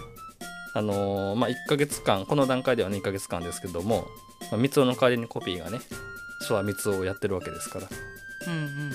[0.73, 4.07] あのーまあ1ヶ月間この段階では2ヶ月間ですけども、
[4.51, 5.79] まあ、三尾の代わりにコピーがね
[6.45, 7.87] 諏訪三尾をやってるわけですから。
[8.47, 8.93] うんうんうん。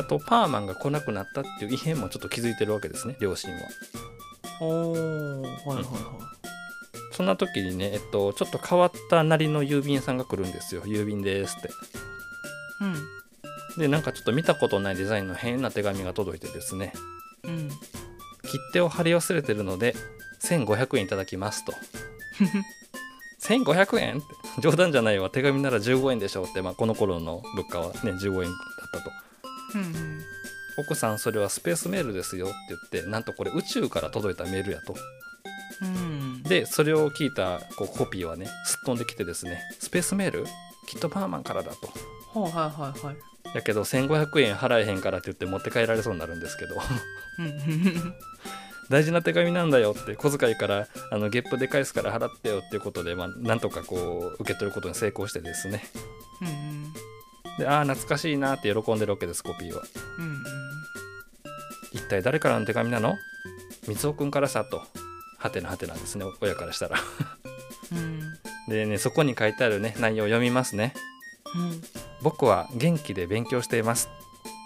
[0.00, 3.60] あとパーマンが来なくなったっていう異変もちょっと気づいてるわけですね両親は。
[4.60, 5.84] おーはいはいはい
[7.18, 10.82] そんな時にね、えっと、ちょっと変わったなりの郵便屋さんが来るんですよ。
[10.82, 11.68] 郵便ですって。
[12.80, 12.84] う
[13.76, 13.80] ん。
[13.80, 16.92] でなんかちょっと見たことないデザインの変な手紙が届いてですね。
[17.42, 17.70] うん。
[18.44, 19.96] 切手を貼り忘れてるので
[20.44, 21.72] 1500円いただきますと。
[23.42, 24.26] 1500円って
[24.60, 25.28] 冗談じゃないわ。
[25.28, 29.10] 手紙なら15円でしょうって、まあ、この頃の物価はね15円だったと。
[29.74, 30.20] うんうん。
[30.76, 32.54] 奥さんそれはスペースメールですよって
[32.92, 34.94] 言ってなんとこれ宇宙から届いたメールやと
[35.82, 36.42] うん。
[36.42, 40.46] でそれを聞いたこうコピーはねすっ飛んできてですねスペースメール？
[40.86, 42.40] きっとパーマンからだと。
[42.40, 43.16] はいはいはいはい。
[43.54, 46.76] やけど1500円払えへんからって言って持って帰られそうになるんですけど。
[48.90, 55.84] 大事な手紙なんだよって小遣いからあのゲップで返すから払ってよっていうことで、まあ、なんとかこう受け取ることに成功してですね。
[56.40, 56.92] うん
[57.58, 59.82] でああ懐かしいなって喜んでるわけですコピーは。
[60.18, 60.42] うん
[61.92, 63.16] 一体誰からの手紙なの？
[63.86, 64.82] 三尾くんからさと
[65.38, 66.98] はてなはてなんですね親からしたら。
[67.92, 68.20] うん。
[68.68, 70.92] でねそこに書いてあるね内容を読みますね。
[71.54, 71.82] うん。
[72.22, 74.08] 僕は元気で勉強しています。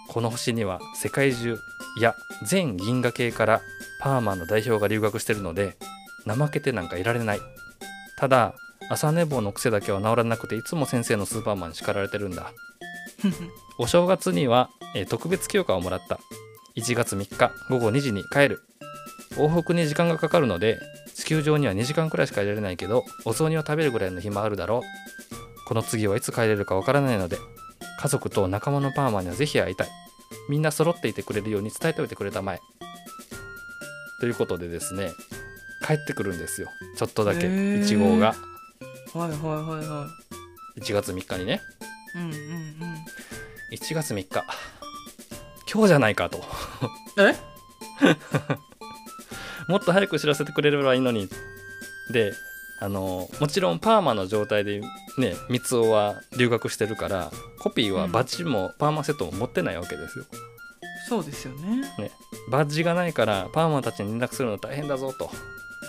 [0.09, 1.57] この星には世界中
[1.97, 3.61] いや全銀河系から
[4.01, 5.77] パーマンの代表が留学してるので
[6.27, 7.39] 怠けてなんかいられない。
[8.17, 8.55] ただ
[8.89, 12.51] 朝寝坊の癖だけは治らなくていつも先生のスーパーマンに叱られてるんだ。
[13.77, 16.19] お正月には、えー特別休暇をもらった。
[16.75, 18.61] 1月3日午後2時に帰る
[19.37, 20.79] 往復に時間がかかるので
[21.15, 24.81] 地球上には2時間くらいしかいられないけどお雑煮を食べるぐらいの暇あるだろう。
[25.65, 27.37] この次はいつ帰れるかわからないので
[27.99, 29.87] 家族と仲間のパーマにはぜひ会いたい。
[30.49, 32.59] みんな揃っていてくれるように伝えておいてくれたまえ。
[34.19, 35.11] ということでですね
[35.85, 36.67] 帰ってくるんですよ。
[36.97, 37.83] ちょっとだけへー。
[37.83, 38.35] 1号が。
[39.13, 40.07] はいはいはいは
[40.79, 41.61] 1月3日にね。
[42.15, 42.35] いうんうん。
[43.71, 44.43] 1月3日。
[45.71, 46.43] 今日じゃないかと。
[47.17, 47.35] うんえ？
[49.67, 51.29] もっと早く知らせてくれればいいのに。
[52.11, 52.33] で
[52.79, 54.81] あのもちろんパーマの状態で
[55.17, 60.25] ね三つ男は留学してるからコピーはバッジもパーマセットも持ってないわけですよ、
[61.07, 62.11] そうですよね。
[62.49, 65.29] バッジがないからパーマたちに連絡するの大変だぞと、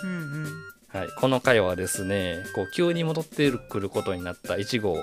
[0.03, 0.45] うんうん。
[0.87, 4.95] はい、この回はですねこう急に戻ってくることになった1号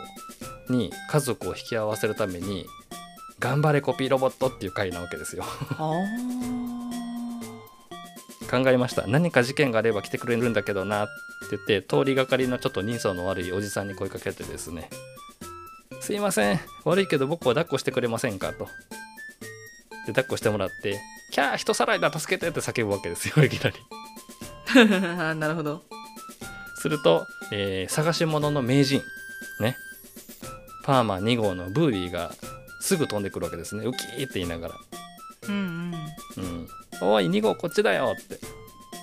[0.71, 2.65] に家族を引き合わせるために
[3.39, 5.45] 「頑張れコピーロボット」っていう回なわけですよ。
[5.79, 5.93] あ
[8.53, 11.09] 考えました何か事件があれば来てくれるんだけどなっ
[11.49, 14.91] て言って通りがかりのちょっと人相の悪いおじさんに声かけてですね
[16.03, 18.69] 「すいません悪いけど僕を抱っこしてくれませんか?」と。
[20.07, 21.01] で抱っこしてもらって
[21.33, 23.77] 「キャー人さらいだ助けて!」って叫ぶわけですよ いきなり。
[25.19, 25.83] あ なるほど
[26.77, 29.03] すると、えー探し物の名人
[29.61, 29.77] ね
[30.85, 32.33] パーマ2号のブービーが
[32.81, 34.75] すぐ飛んでくるわけですねウキーって言いながら
[35.49, 35.95] うん
[36.37, 36.69] うん、
[37.03, 38.39] おい2号こっちだよって。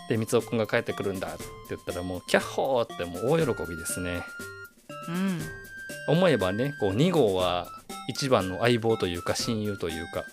[0.10, 4.24] で三尾くんが帰ってくるんだって言ったらもうキャッホーってもう大喜びですね。
[5.08, 5.42] うんうん
[6.08, 7.68] 思えばねこう2号は
[8.08, 10.24] 一番の相棒というか親友というか、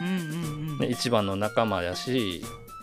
[0.00, 0.78] うんうんうん。
[0.78, 2.42] ね、一番の仲間やし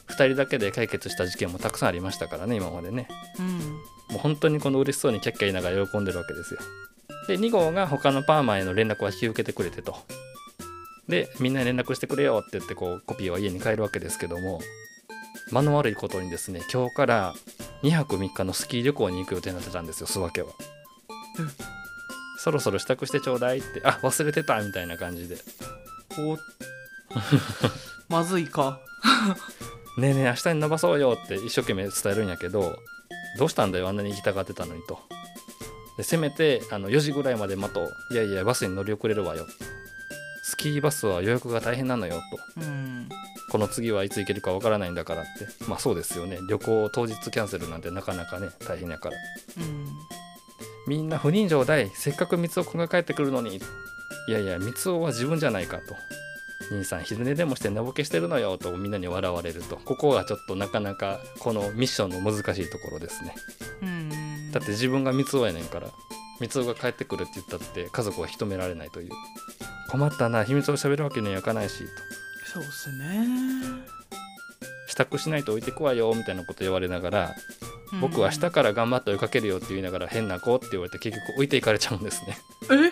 [0.10, 3.08] 2人だけで解決した事件もたくさんありましたからね今までね。
[3.40, 3.48] うん。
[3.48, 6.60] もう本当にこの嬉しそうにキャッキャ言いながら喜んでるわけですよ。
[7.28, 9.96] で2号が他のパーマへの連絡は引き受けてくれてと
[11.10, 14.62] でみんなに連絡してくれよって言ってこうコピーは家に帰るわけですけども
[15.52, 17.34] 間の悪いことにですね今日から
[17.84, 20.50] 2泊3日のスキー旅行に行く予定になってたんですよ諏訪家は、
[21.40, 21.50] うん。
[22.38, 25.38] そろそろ支度してちょうだいってあ忘れてたみたいな感じで。
[26.18, 26.38] お
[28.08, 28.80] まずいか。
[29.98, 32.78] ねえねえ明日に伸ばそうよって一生懸命伝えるんやけど
[33.38, 35.00] どうしたんだよあんなに行きたがってたのにと。
[35.98, 38.14] でせめてあの4時ぐらいまで待とう。
[38.14, 39.48] いやいやバスに乗り遅れるわよ。
[39.48, 39.79] ス
[40.60, 42.22] キーバスは予約が大変なのよ
[42.56, 42.62] と。
[42.62, 43.10] うん。
[43.50, 45.48] この次はいつ行けるかわからないんだからって。
[45.68, 46.38] まあそうですよね。
[46.50, 49.16] 旅行当日キャンセルなんてなかなかね大変やから。
[49.58, 49.88] うん。
[50.86, 51.90] みんな不人情だい。
[51.96, 53.62] せっかく三尾くんが帰ってくるのに。
[54.28, 55.96] いやいや三尾は自分じゃないかと。
[56.72, 58.76] 兄さん昼寝でもして寝ぼけしてるのよと。
[58.76, 59.78] みんなに笑われると。
[59.78, 63.34] ここがちょっとなかなかこのミッションの難しいところですね。
[63.82, 64.52] うん。
[64.52, 65.88] だって自分が三尾やねんから
[66.40, 69.10] 三尾が帰ってくるって言ったって家族は引き止められないという。
[69.90, 71.86] 困ったな秘密を喋るわけにはいかないしと。
[72.54, 73.26] そうっすね。
[74.88, 77.36] 支度しないと置いてくわよみたいなこと言われながら
[78.02, 82.38] 僕は明日から頑張って追いかけるよって言いながら変な子って言われて結局置いていかれちゃうんですね。
[82.72, 82.92] え？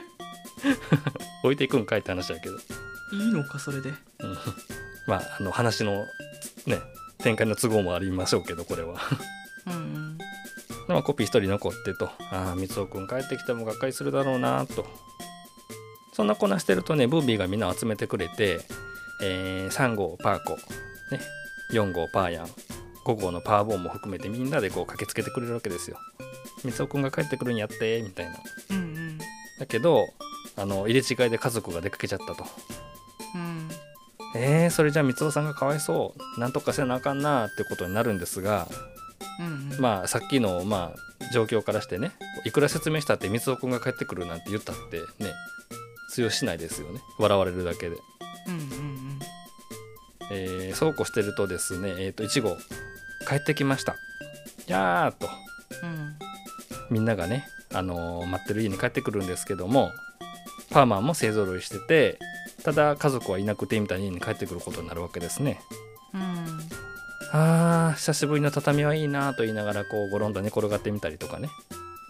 [1.44, 2.56] 置いていくんかいって話だけど。
[3.14, 3.90] いいのかそれで？
[3.90, 3.98] うん。
[5.08, 6.06] まああの話の
[6.66, 6.80] ね
[7.20, 8.96] 展開の都合もありましょうけどこれは。
[9.68, 10.17] うん
[10.88, 12.10] まあコピー一人残ってと。
[12.32, 14.86] ああ三尾くん帰ってきてもがっかりするだろうなと。
[16.14, 18.62] そんなこなしてるとねブービーがみんな集めてくれて、
[19.22, 20.60] えー3号パーコ、ね、
[21.74, 22.48] 4号パーヤン
[23.06, 25.98] 5号のパーボーンも含めてみんなでこう駆けつけてくれるわけですよ。
[26.64, 28.34] 三尾くんが帰ってくるんやってみたいな。
[28.72, 29.18] うんうん。
[29.60, 30.08] だけど
[30.56, 32.46] あの入れ違いで家族が出かけちゃったと。
[33.36, 33.70] うん。
[34.36, 36.40] えー、それじゃあ三尾さんがかわいそう。
[36.40, 38.68] なんとかせなあかんなってことになるんですが
[39.40, 39.80] うんうん。
[39.80, 42.12] まあさっきのまあ状況からしてね
[42.46, 45.32] いくら説明したって三尾くんが帰ってくるなんて言ったってね
[46.12, 47.02] 通用しないですよね。
[47.20, 47.98] 笑われるだけで、
[48.48, 49.20] うんうん
[50.32, 52.58] えーそうこうしてるとですねえっ、と1号
[53.28, 53.96] 帰ってきました。
[54.68, 55.28] やーっと。
[55.84, 56.16] うん。
[56.90, 59.92] みんながね、あのー待ってる家に帰ってくるんですけども
[60.70, 62.20] パーマンも勢ぞろいしてて
[62.64, 65.60] ただ家族はいなくてみたいに家に帰ってくることになるわけですね。
[65.82, 65.87] うん
[67.34, 71.50] あー久しぶりの畳はいいなと言いながらこうゴロンと寝転がってみたりとかね。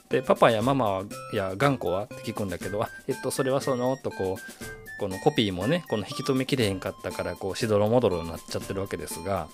[0.09, 1.03] でパパやママ
[1.33, 9.47] や頑固はって聞くんだけどあえっとそれはそのとこうこのコピーもねこの引き止めきれへんかったからこうしどろもどろになっちゃってるわけですが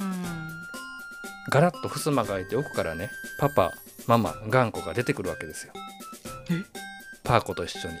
[0.00, 0.22] うん。
[1.52, 3.70] ガラッと襖が開いて奥からねパパ
[4.06, 5.72] ママ頑固が出てくるわけですよ。
[6.50, 6.54] え？
[7.22, 7.94] パーコと一緒に。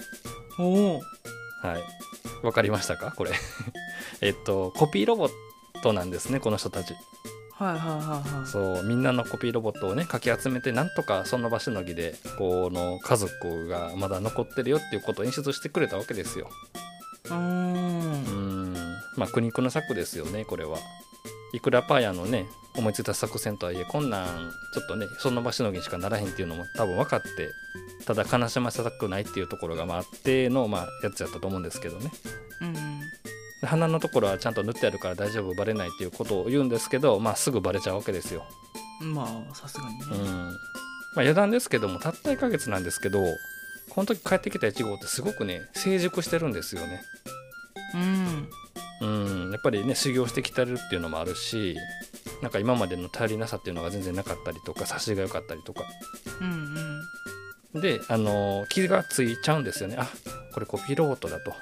[0.58, 1.00] おお
[1.62, 1.82] はい。
[2.44, 3.12] わかりましたか？
[3.16, 3.30] これ。
[4.22, 5.30] えっとコピーロボッ
[5.82, 6.94] トなんですねこの人たち。
[7.52, 8.46] はいはいはいはい。
[8.46, 16.48] そうみんなのコピーロボットをねかき集めてなんとかその場しのぎでこの家族がまだ残ってるよっていうことを演出してくれたわけですよ。
[17.26, 18.72] うーうん。
[18.72, 18.74] ん
[19.16, 20.78] まあ苦肉の策ですよねこれは。
[21.52, 24.26] いくらパーヤのね思いついた作戦とはいえこんなん
[24.72, 27.50] ちょっとねその場しのぎにしかならへんっていうのも多分分かって
[28.06, 32.10] ただ悲しませたくないっていうところがまああっての、まあ、やつやったと思うんですけどね。
[32.62, 32.80] うんで
[33.62, 38.44] 鼻のところはちゃんと塗ってあるから大丈夫バレないっていうことを言うんですけど、まあ、すぐバレちゃうわけですよ。
[39.02, 40.04] うんまあさすがにね。
[40.10, 40.26] うん。
[40.26, 43.20] まあ、余談ですけどもたった1ヶ月なんですけど
[43.90, 47.02] この時帰ってきた1号ってすごくね成熟してるんですよね。
[47.94, 48.48] うん。
[49.02, 49.50] うん。
[49.50, 51.76] やっぱりね修行してきてるっていうのもあるし
[52.42, 55.82] なんか今までの頼りなさっていうのが全然なかったりとか差しが良かったりとか。
[56.40, 57.02] うん
[57.74, 57.80] うん。
[57.80, 59.96] であの気がついちゃうんですよね。
[59.98, 60.08] あ
[60.52, 61.52] これコピーロボットだと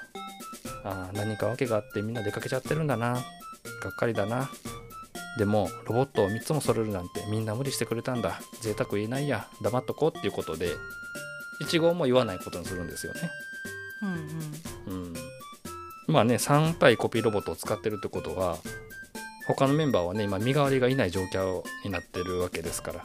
[0.83, 3.13] あー何か訳があってみんな出かけちゃってるんだな。
[3.13, 3.19] が
[3.89, 4.49] っかりだな。
[5.37, 8.39] でもロボットを3つも揃えるなんてみんな無理してくれたんだ。
[8.61, 9.47] 贅沢言えないや。
[9.61, 10.71] 黙っとこうっていうことで
[11.61, 13.19] 1号も言わないことにするんですよね。
[14.01, 14.05] う
[14.91, 15.03] んうん。
[15.03, 15.13] うん。
[16.07, 18.57] まあね3体コピーロボットを使ってるってことは
[19.47, 23.03] 他のメンバーはね今身代わりがいない状況になってるわけですから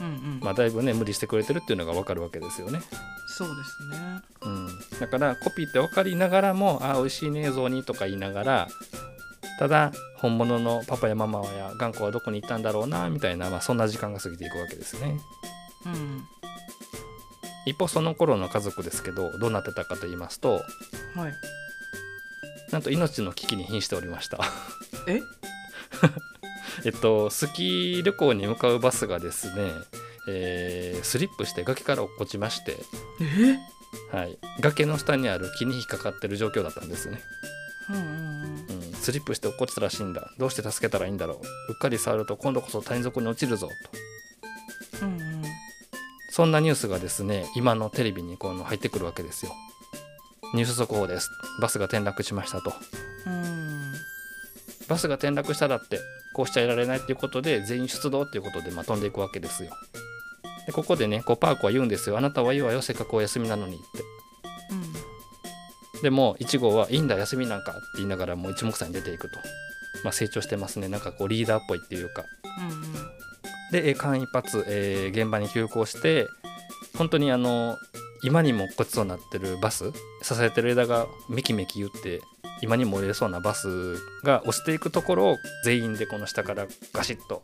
[0.00, 0.40] うんうん。
[0.42, 2.80] まあだいぶね無理してくれてるっていうのが分かるわけですよね。
[3.28, 4.22] そうですね。
[4.42, 4.68] うん、
[5.00, 8.68] だからコピーって分かりながらも「あ美味しいね映像に」とか言いながら
[9.58, 15.18] ただ本物のパパやママや頑固はどこに行ったんだろうなみたいな、まあ、そんな時間が過ぎていくわけですね。
[15.86, 16.24] うん。
[17.66, 20.62] 一方その頃の家族ですけどどうなってたかと言いますと
[21.14, 21.32] はい。
[22.70, 24.38] なんと命の危機に瀕しておりました。
[25.08, 25.20] え？
[26.84, 29.70] えっとスキー旅行に向かうバスがですね、
[30.28, 32.76] えースリップして崖から落っこちまして、
[33.20, 37.20] えはい、崖の下にある木に引っかかってる状況だったんですね。
[37.88, 40.30] うんうんうん、スリップして落っこちたらしいんだ。
[40.38, 41.36] どうして助けたらいいんだろう。
[41.36, 41.40] う
[41.74, 43.68] っかり触ると今度こそ谷底に落ちるぞ
[45.00, 45.06] と。
[45.06, 45.42] うんうん。
[46.30, 49.52] そんなニュースがですね今のテレビにこの入ってくるわけですよ。
[50.54, 51.30] ニュース速報です。
[51.60, 52.72] バスが転落しましたと。
[53.26, 53.65] うん
[54.88, 56.00] バスが転落しただって
[56.34, 59.70] こうしちゃいられないっていうことで全員出動っていうことでまあ飛んでいくわけですよ。
[60.66, 62.18] でここでねこうパークは言うんですよ。
[62.18, 63.84] あなたはいいわよせっかくお休みなのにって。
[66.02, 69.38] でも1号はいいんだ休みなんかって言いながらもう一目散に出ていくと、
[70.04, 70.88] まあ、成長してますね。
[70.88, 72.24] なんかこうリーダーっぽいっていうか。
[72.60, 72.82] うんうん。
[73.72, 76.26] でえー間一髪、えー現場に急行して
[76.96, 77.76] 本当にあの
[78.22, 82.20] 今にも落っこちそうになってるバス支えてる枝がメキメキ言って
[82.62, 87.42] 今にも折れそうなバスが落ちていくところを全員でこの下からガシッと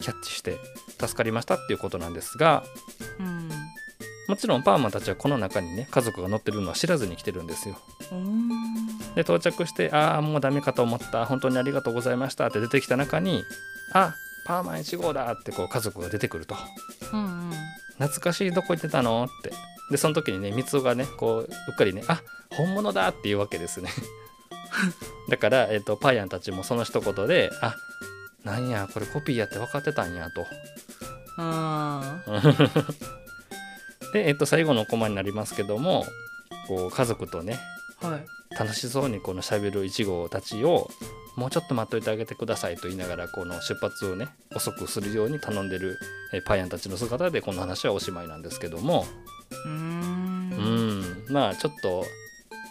[0.00, 0.58] キャッチして
[1.00, 2.62] 助かりましたっていうことなんですが
[3.18, 3.48] うん
[4.28, 7.76] もちろんパーマンたちはこの中にね家族が乗ってるのは知らずに来てるんですよ。
[8.12, 8.48] うん
[9.14, 13.44] で到着して「ああもうダメかと思った本当にありがとうございました」って出てきた中に
[13.92, 14.14] 「あ
[14.46, 16.56] パーマン1号だ!」ってこう家族が出てくると。
[17.12, 17.52] うんうん
[17.98, 19.52] 懐かしいどこ行ってたのって
[19.90, 23.90] でその時にね三つがねこううっかりねあ本物だっていうわけですね
[25.28, 27.76] だから、えっとパーヤンたちもその一言であ
[28.44, 30.46] なんやこれコピーやって分かってたんやと。
[31.38, 32.22] あ
[34.12, 36.06] で、えっと最後のコマになりますけども
[36.68, 38.26] こう家族とねーはい。
[38.58, 40.90] 楽しそうにこのしゃべる1号たちを
[41.36, 45.96] もうちょっと待っといてあげてくださいと言いながらこの出発をね遅くするように頼んでる
[46.34, 49.06] えパーヤンたちの姿でこの話はおしまいなんですけども。
[49.64, 51.24] うん。
[51.28, 52.04] まあちょっと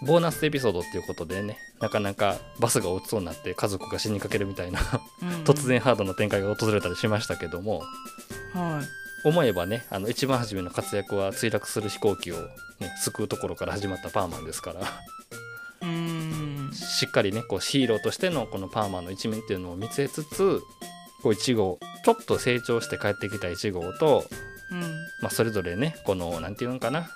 [0.03, 4.79] ボーナスエピソードっていうことでねなかなかバスが落ちそうになって家族が死にかけるみたいな
[5.45, 7.79] 突然ハードな展開が訪れたりしましたけども
[8.53, 9.27] はい。
[9.27, 12.35] 思えばねあの一番初めの活躍は墜落する飛行機を、
[12.79, 14.81] ね、救うところから始まったパーマンですから
[16.73, 20.61] しっかりねこうヒーローとしてのこのパーマンの一面っていうのを見つめつつ
[21.21, 24.25] こう1号ちょっと成長して帰ってきた1号と、
[24.71, 24.81] うん。
[25.21, 27.09] まあ、それぞれねこの何て言うんかな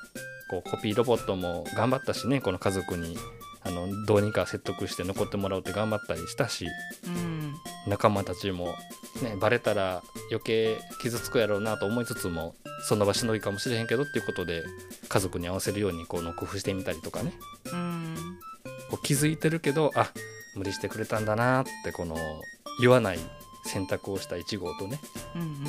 [0.50, 3.18] こうコピーロボットも頑張ったしねこの家族に
[3.64, 6.68] あのどうにか説得して残ってもらおうって頑張ったりしたし
[7.08, 7.56] うん。
[7.88, 8.76] 仲間たちも、
[9.24, 12.56] ね、バレたら余計傷つくやろうなと思いつつも
[12.88, 14.64] その場しのぎかもしれへんけどっていうことで
[15.10, 17.34] 家族に合わせるようにこの工夫してみたりとかね。
[17.72, 18.16] うん。
[18.92, 20.12] こう気づいてるけどあ
[20.56, 22.16] 無理してくれたんだなってこの
[22.80, 23.20] 言わない
[23.66, 25.00] 選択をした1号とね。
[25.36, 25.66] うん。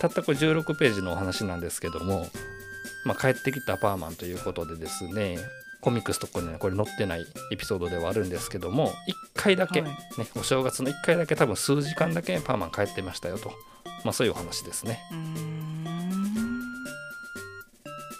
[0.00, 2.26] たったこれ16ページのお話なんですけども、
[3.04, 5.38] まあ、帰ってきたパーマンということでですね
[5.80, 8.92] コミックスとかにはこれ載ってないエピソードではあるんですけども1
[9.34, 9.90] 回だけ、はい。
[9.90, 9.96] ね、
[10.34, 13.50] お正月の1回だけ多分数時間だけパーマン帰ってましたよと、
[14.02, 14.98] まあ、そういうお話ですね。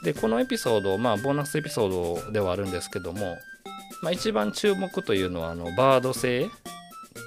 [0.05, 3.39] でこのエピソードまあボーナスエピソードではあるんですけども、
[4.03, 6.51] まあ、一番注目というのはあのバード製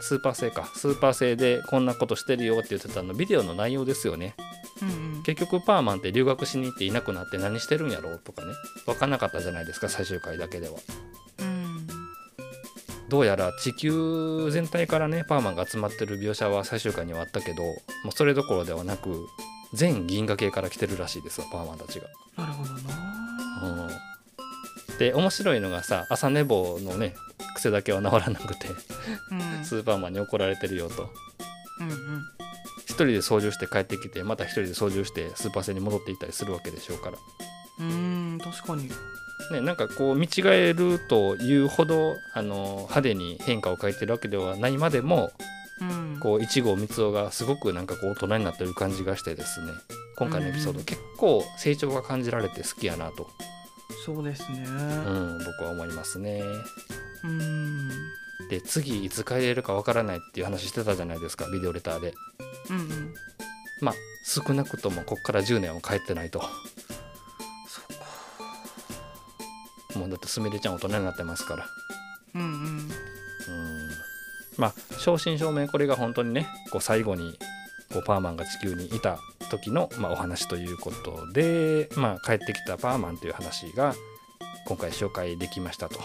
[0.02, 0.70] スーパー製か。
[0.76, 4.36] スーパー製でこんなことしてるよって言ってたあのビデオの内容ですよね。
[4.82, 8.54] うん結局パーマンって留学しに行っていなくなって何してるんやろうとかね。
[8.86, 10.76] 分かんなかったじゃないですか最終回だけでは。
[11.40, 11.88] うん。
[13.10, 17.74] どうやら地球全体からねパーマンが集まってる描写は最終回にはあったけども
[18.10, 19.28] うそれどころではなく
[19.74, 22.08] 全銀河系から来てるらしいですわパーマンたちが。
[22.38, 22.80] なるほどな。
[22.80, 23.07] うん、
[25.00, 27.16] で面白いのがさ朝寝坊のね
[27.56, 28.68] 癖だけは治らなくて
[29.32, 29.66] うん。
[29.66, 31.10] スーパーマンに怒られてるよと。
[31.80, 31.98] うんうん。
[32.86, 37.18] 一人で操縦して帰ってきてまた一人で操縦してスーパー戦に戻っていったりするわけでしょうから。
[37.80, 38.90] うーん確かに。
[39.52, 45.32] ね、なんかこう見違えるというほどあの派手に変化を変えてるわけではないまでも
[45.80, 46.20] うん。
[46.20, 49.72] こう一号三尾がすごくなんかこう大人になってる感じがしてですね
[50.18, 50.86] 今回のエピソードうん。
[50.86, 53.30] 結構成長が感じられて好きやなと、
[54.06, 56.42] そうですねうん、僕は思いますね。
[57.24, 57.90] うん
[58.50, 62.14] で次いつ帰れるかわからないっていう話してたじゃないですかビデオレターで。
[62.70, 63.14] うんうん
[63.82, 66.40] まあ少なくともこっから10年は帰ってないと。
[66.40, 66.48] そ
[67.90, 67.94] う
[69.94, 71.66] かもうだってすみれちゃん大人になってますから。
[72.36, 72.90] うんうんうん
[74.58, 77.38] まあ正真正銘これが本当にねこう最後に
[77.92, 79.20] こうパーマンが地球にいた
[79.50, 83.96] 時の、まあ、お話ということで、まあ、帰ってきたパーマンという話が
[84.66, 86.00] 今回紹介できましたと。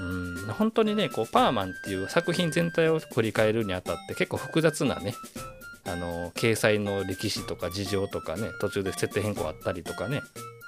[0.00, 0.36] うん。
[0.46, 0.52] うん。
[0.52, 5.14] 本当にねこうパーマンっていう作品全体を振り返るにあたって結構複雑なね
[5.84, 10.22] あの掲載の歴史とか事情とかね途中で設定変更あったりとかね、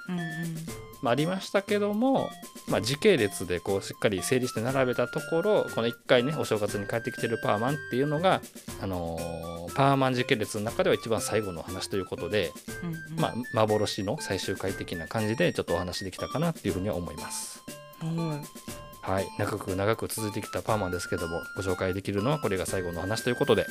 [0.08, 0.73] うん
[1.04, 2.30] まあ、ありましたけども、
[2.66, 8.40] まあ、時系列でこうしっかり整理して並べたところこの1回ねお正月に帰ってきてるパーマンっていうのが、
[8.80, 12.52] あのーパーマン時系列の中では一番最後の話ということで、
[12.82, 17.62] うんまあ、幻の最終回的な感じでちょっとお話できたかなっていうふうには思います。
[18.00, 23.66] はいはい、長く長く続いてきたパーマンですけどもご紹介できるのはこれが最後の話ということで、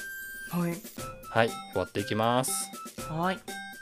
[0.52, 0.76] はい。
[1.30, 2.52] はい、終わっていきます。
[3.10, 3.73] はい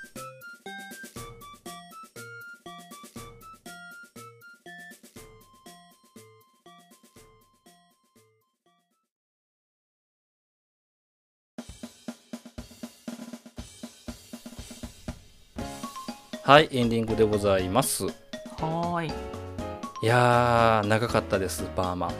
[16.52, 18.08] はい、エンディングでございます。
[18.08, 19.08] はーい。
[19.08, 22.12] いやー、長かったです、パーマン。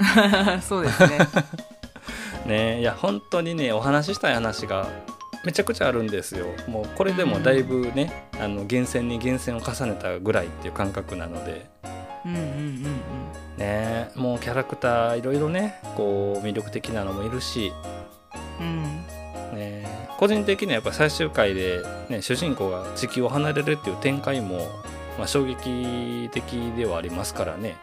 [0.62, 1.18] そうですね。
[2.48, 4.88] ねいや本当にねお話ししたい話が
[5.44, 6.46] めちゃくちゃあるんですよ。
[6.66, 11.66] もうこれでもだいぶね、あの厳選に厳選を重ねたぐらいっていう感覚なので。
[12.24, 13.00] うんうんうん。
[13.58, 17.74] ねもうキャラクターいろいろねこう魅力的なのもいるし。
[18.58, 19.15] うん
[19.52, 20.08] うんね。
[20.18, 24.68] 個人的にはやっぱ最終回で、ね、主人公が地球を離れるっていう展開も、
[25.18, 27.76] まあ、衝撃的ではありますからね。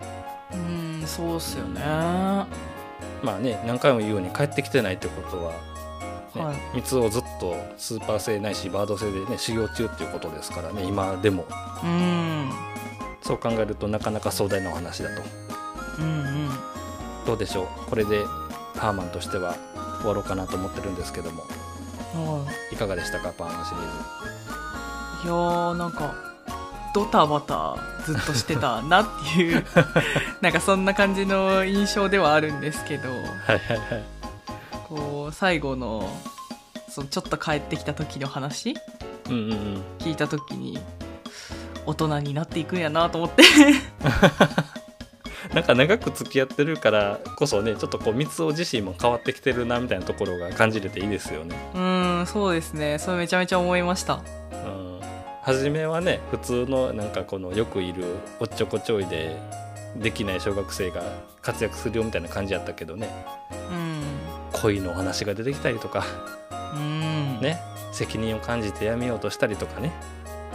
[0.53, 1.81] うんそうっすよね。
[1.81, 5.53] まあね何回も言うように帰ってきてないってことは
[6.35, 6.55] ねはい。
[6.75, 11.45] 三つをずっとスーパー製ないしバード製でね修行中っていうことですからね今でも。
[11.83, 12.51] うん。
[13.21, 15.21] そう考えるとなかなか壮大なお話だと。
[15.99, 16.09] うんう
[16.49, 16.49] ん。
[17.25, 17.89] どうでしょう？
[17.89, 18.23] これで
[18.75, 19.55] パーマンとしては
[20.03, 21.43] 終わろうかなと思ってるんですけども。
[22.13, 22.75] はい。
[22.75, 26.13] かがでしたかパーマンシリーいいやーなんか
[26.93, 29.65] ドタバタずっとしてたなっていう
[30.41, 33.09] なんかそんな感じの印象ではあるんですけど。
[33.09, 33.15] ズは
[33.53, 34.03] いはいはい。
[34.89, 36.09] こう最後の
[36.89, 38.75] そのちょっと帰ってきた時の話？
[39.29, 39.83] うんうんうん。
[39.99, 40.79] 聞いた時に
[41.85, 43.43] 大人になっていくんやなと思って
[45.53, 51.55] なんか長く付き合ってるからこそねちょっとこう三つ自身も変わってきてるなみたいなところが感じれていいですよね。
[51.73, 52.99] うんそうですね。
[52.99, 54.15] それめちゃめちゃ思いました。
[54.15, 54.17] う
[54.69, 54.99] ん。
[55.41, 58.05] 初めはね普通のなんかこのよくいる
[58.39, 59.37] おっちょこちょいで
[59.97, 61.03] できない小学生が
[61.41, 63.09] 活躍するよみたいな感じやったけどね。
[63.71, 64.03] うん。
[64.53, 66.05] 恋のお話が出てきたりとか。
[66.75, 67.39] うん。
[67.41, 67.59] ね。
[67.91, 69.91] 責任を感じてやめようとしたりとかね。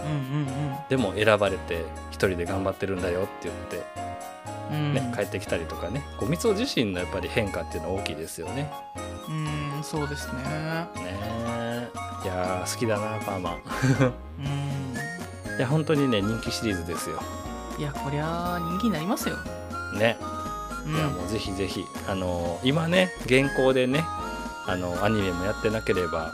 [0.04, 0.48] うんうん
[0.88, 4.07] でも選ばれて一人で頑張ってるんだよって言って、うん
[4.70, 8.70] ね帰ってきたりとかねこう三尾自身のやっぱり変化っていうのは大きいですよね。
[9.28, 10.42] うんそうですね。
[10.42, 10.88] ね。
[10.96, 11.88] え
[12.24, 13.50] いやー好きだなパーマ。
[13.50, 13.62] ン。
[14.40, 15.56] うん。
[15.58, 17.20] いや本当にね人気シリーズですよ。
[17.78, 19.36] いやこりゃ人気になりますよ、
[19.98, 20.16] ね。
[20.86, 24.04] うん、いやもうぜひぜひあの今ね現行でね
[24.66, 26.32] あのアニメもやってなければ、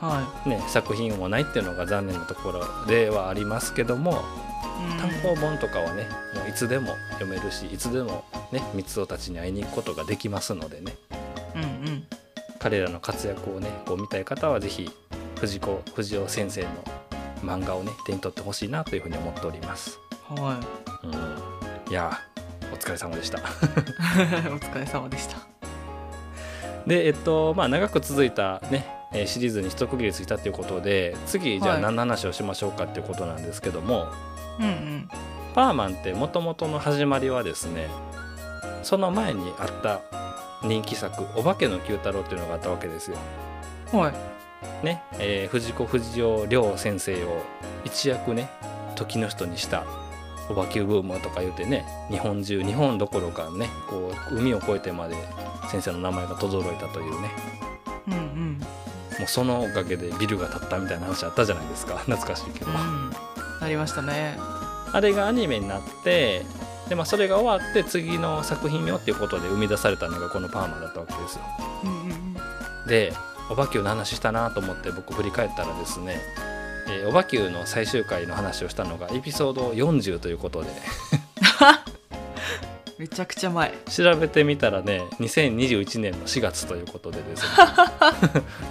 [0.00, 6.08] はね、作品もないっていうのが残念なところではありますけどもい、単行本とかはね
[6.48, 10.94] いつでも読めるしいつでもね三つたちに会いに行くことができますのでね。
[11.54, 12.06] うんうん。
[12.58, 14.90] 彼らの活躍をねこう見たい方はぜひ
[15.38, 16.68] 藤子不二雄先生の
[17.42, 19.98] 漫画をね手に取ってほしいなというふうに思っております。
[20.28, 20.58] は
[21.02, 23.38] うん、いやーお疲れ様でした。
[23.38, 23.42] い
[24.50, 25.36] お疲れ様でした。
[26.86, 31.82] でえっとまあ長く続いたねえーシリーズに一区切りついたということで次じゃあはい。
[31.82, 34.06] 何の話をしましょうかっていうことなんですけども、
[34.58, 35.08] うんうん
[35.54, 37.88] パーマンってもともとの始まりはですね
[38.82, 40.00] その前にあった
[40.64, 43.16] 人気作「お化けの九太郎」っていうのがあったわけですよ。
[43.92, 44.14] はい。
[44.84, 47.42] ね、えー藤子不二雄亮先生を
[47.84, 48.48] 一躍ね
[48.96, 49.84] 時の人にした
[50.48, 55.16] お化けブームとか言うてね日本中日本どころかねこう海を越えてまで
[55.70, 57.30] 先生の名前が轟いたというね。
[58.08, 58.58] うんうん。
[59.18, 61.96] もうそのおかげでビルが建ったみたいな話あったじゃないですか。
[61.98, 63.12] 懐かしいけど、うん。
[63.60, 64.36] なりましたね
[64.94, 66.42] あれがアニメになって
[66.88, 71.42] で、まあ、それが終わって次の作品よっていうことで生み出されたのがこのパーマだったわけですよ。
[72.86, 73.12] で
[73.50, 76.20] おばきゅうの話したなと思って僕振り返ったらですね
[76.88, 80.70] えーおばきゅうの最終回の話をしたのがエピソード40ということで。
[82.96, 83.72] めちゃくちゃ前。
[83.90, 87.48] 調べてみたらね2021年の4月ということでですね。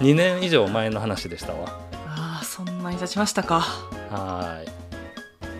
[0.00, 1.68] 2年以上前の話でしたわ。
[2.08, 3.60] ああそんなに経ちましたか。
[4.10, 4.83] はーい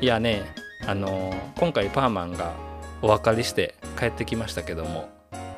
[0.04, 0.42] いやね
[0.86, 2.52] あのー今回パーマンが
[3.00, 5.08] お別れして帰ってきましたけども。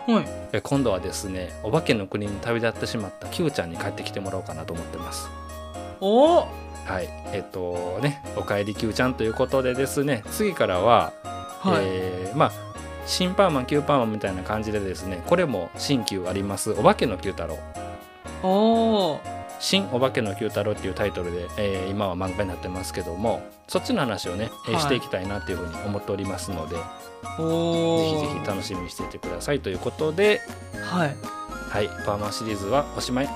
[0.07, 0.25] はい。
[0.53, 5.29] え今度はですねお化けの国に旅立ってしまった Q ちゃんに帰ってきてもらおうかなと思ってます。
[6.01, 6.49] おお
[6.85, 7.09] はい。
[7.33, 12.53] えっとね「おかえり Q ちゃん」ということでですね次からは、はい、えーまあ
[13.05, 16.71] 新パーマン Q パーマンみたいな感じでですねこれも新旧あります。
[16.71, 17.59] お化けの Q 太郎。
[18.45, 24.83] おお新お化けの Q 太郎っていうタイトルで、えー今は漫画になってますけどもそっちの話をね、えーはい。
[24.83, 30.41] していきたいなっていうふうに思っておりますのでぜひぜひ楽しみにしていてくださいということで
[30.83, 31.17] はい。
[31.71, 33.29] はいパーマンシリーズはおしまい。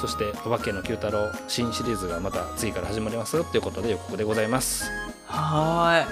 [0.00, 4.90] そしてお化けの Q 太郎新シリーズがまた次から始まりますよということで予告でございます。
[5.26, 6.06] は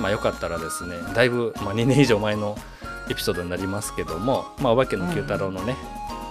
[0.00, 2.56] まあよかったらですねだいぶ、まあ、2年以上前の
[3.10, 5.76] エピソードになりますけども、まあ、お化けの Q 太郎のね、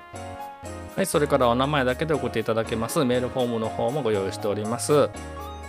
[0.96, 3.04] はい、それからお名前だけで送っていただけます。
[3.04, 5.10] メールフォームの方もご用意しております。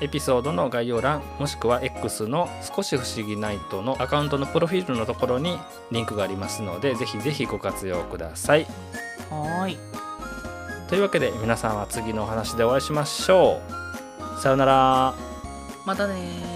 [0.00, 5.58] エピソードの概要欄もしくは X の少し不思議ナイトのアカウントのプロフィールのところに
[5.90, 8.66] リンクがありますのでぜひぜひご活用ください。
[9.30, 9.78] はーい
[10.88, 13.60] というわけで皆さんは次のお話でお会いしましょ
[14.38, 14.40] う。
[14.40, 15.14] さようなら。
[15.84, 16.55] またねー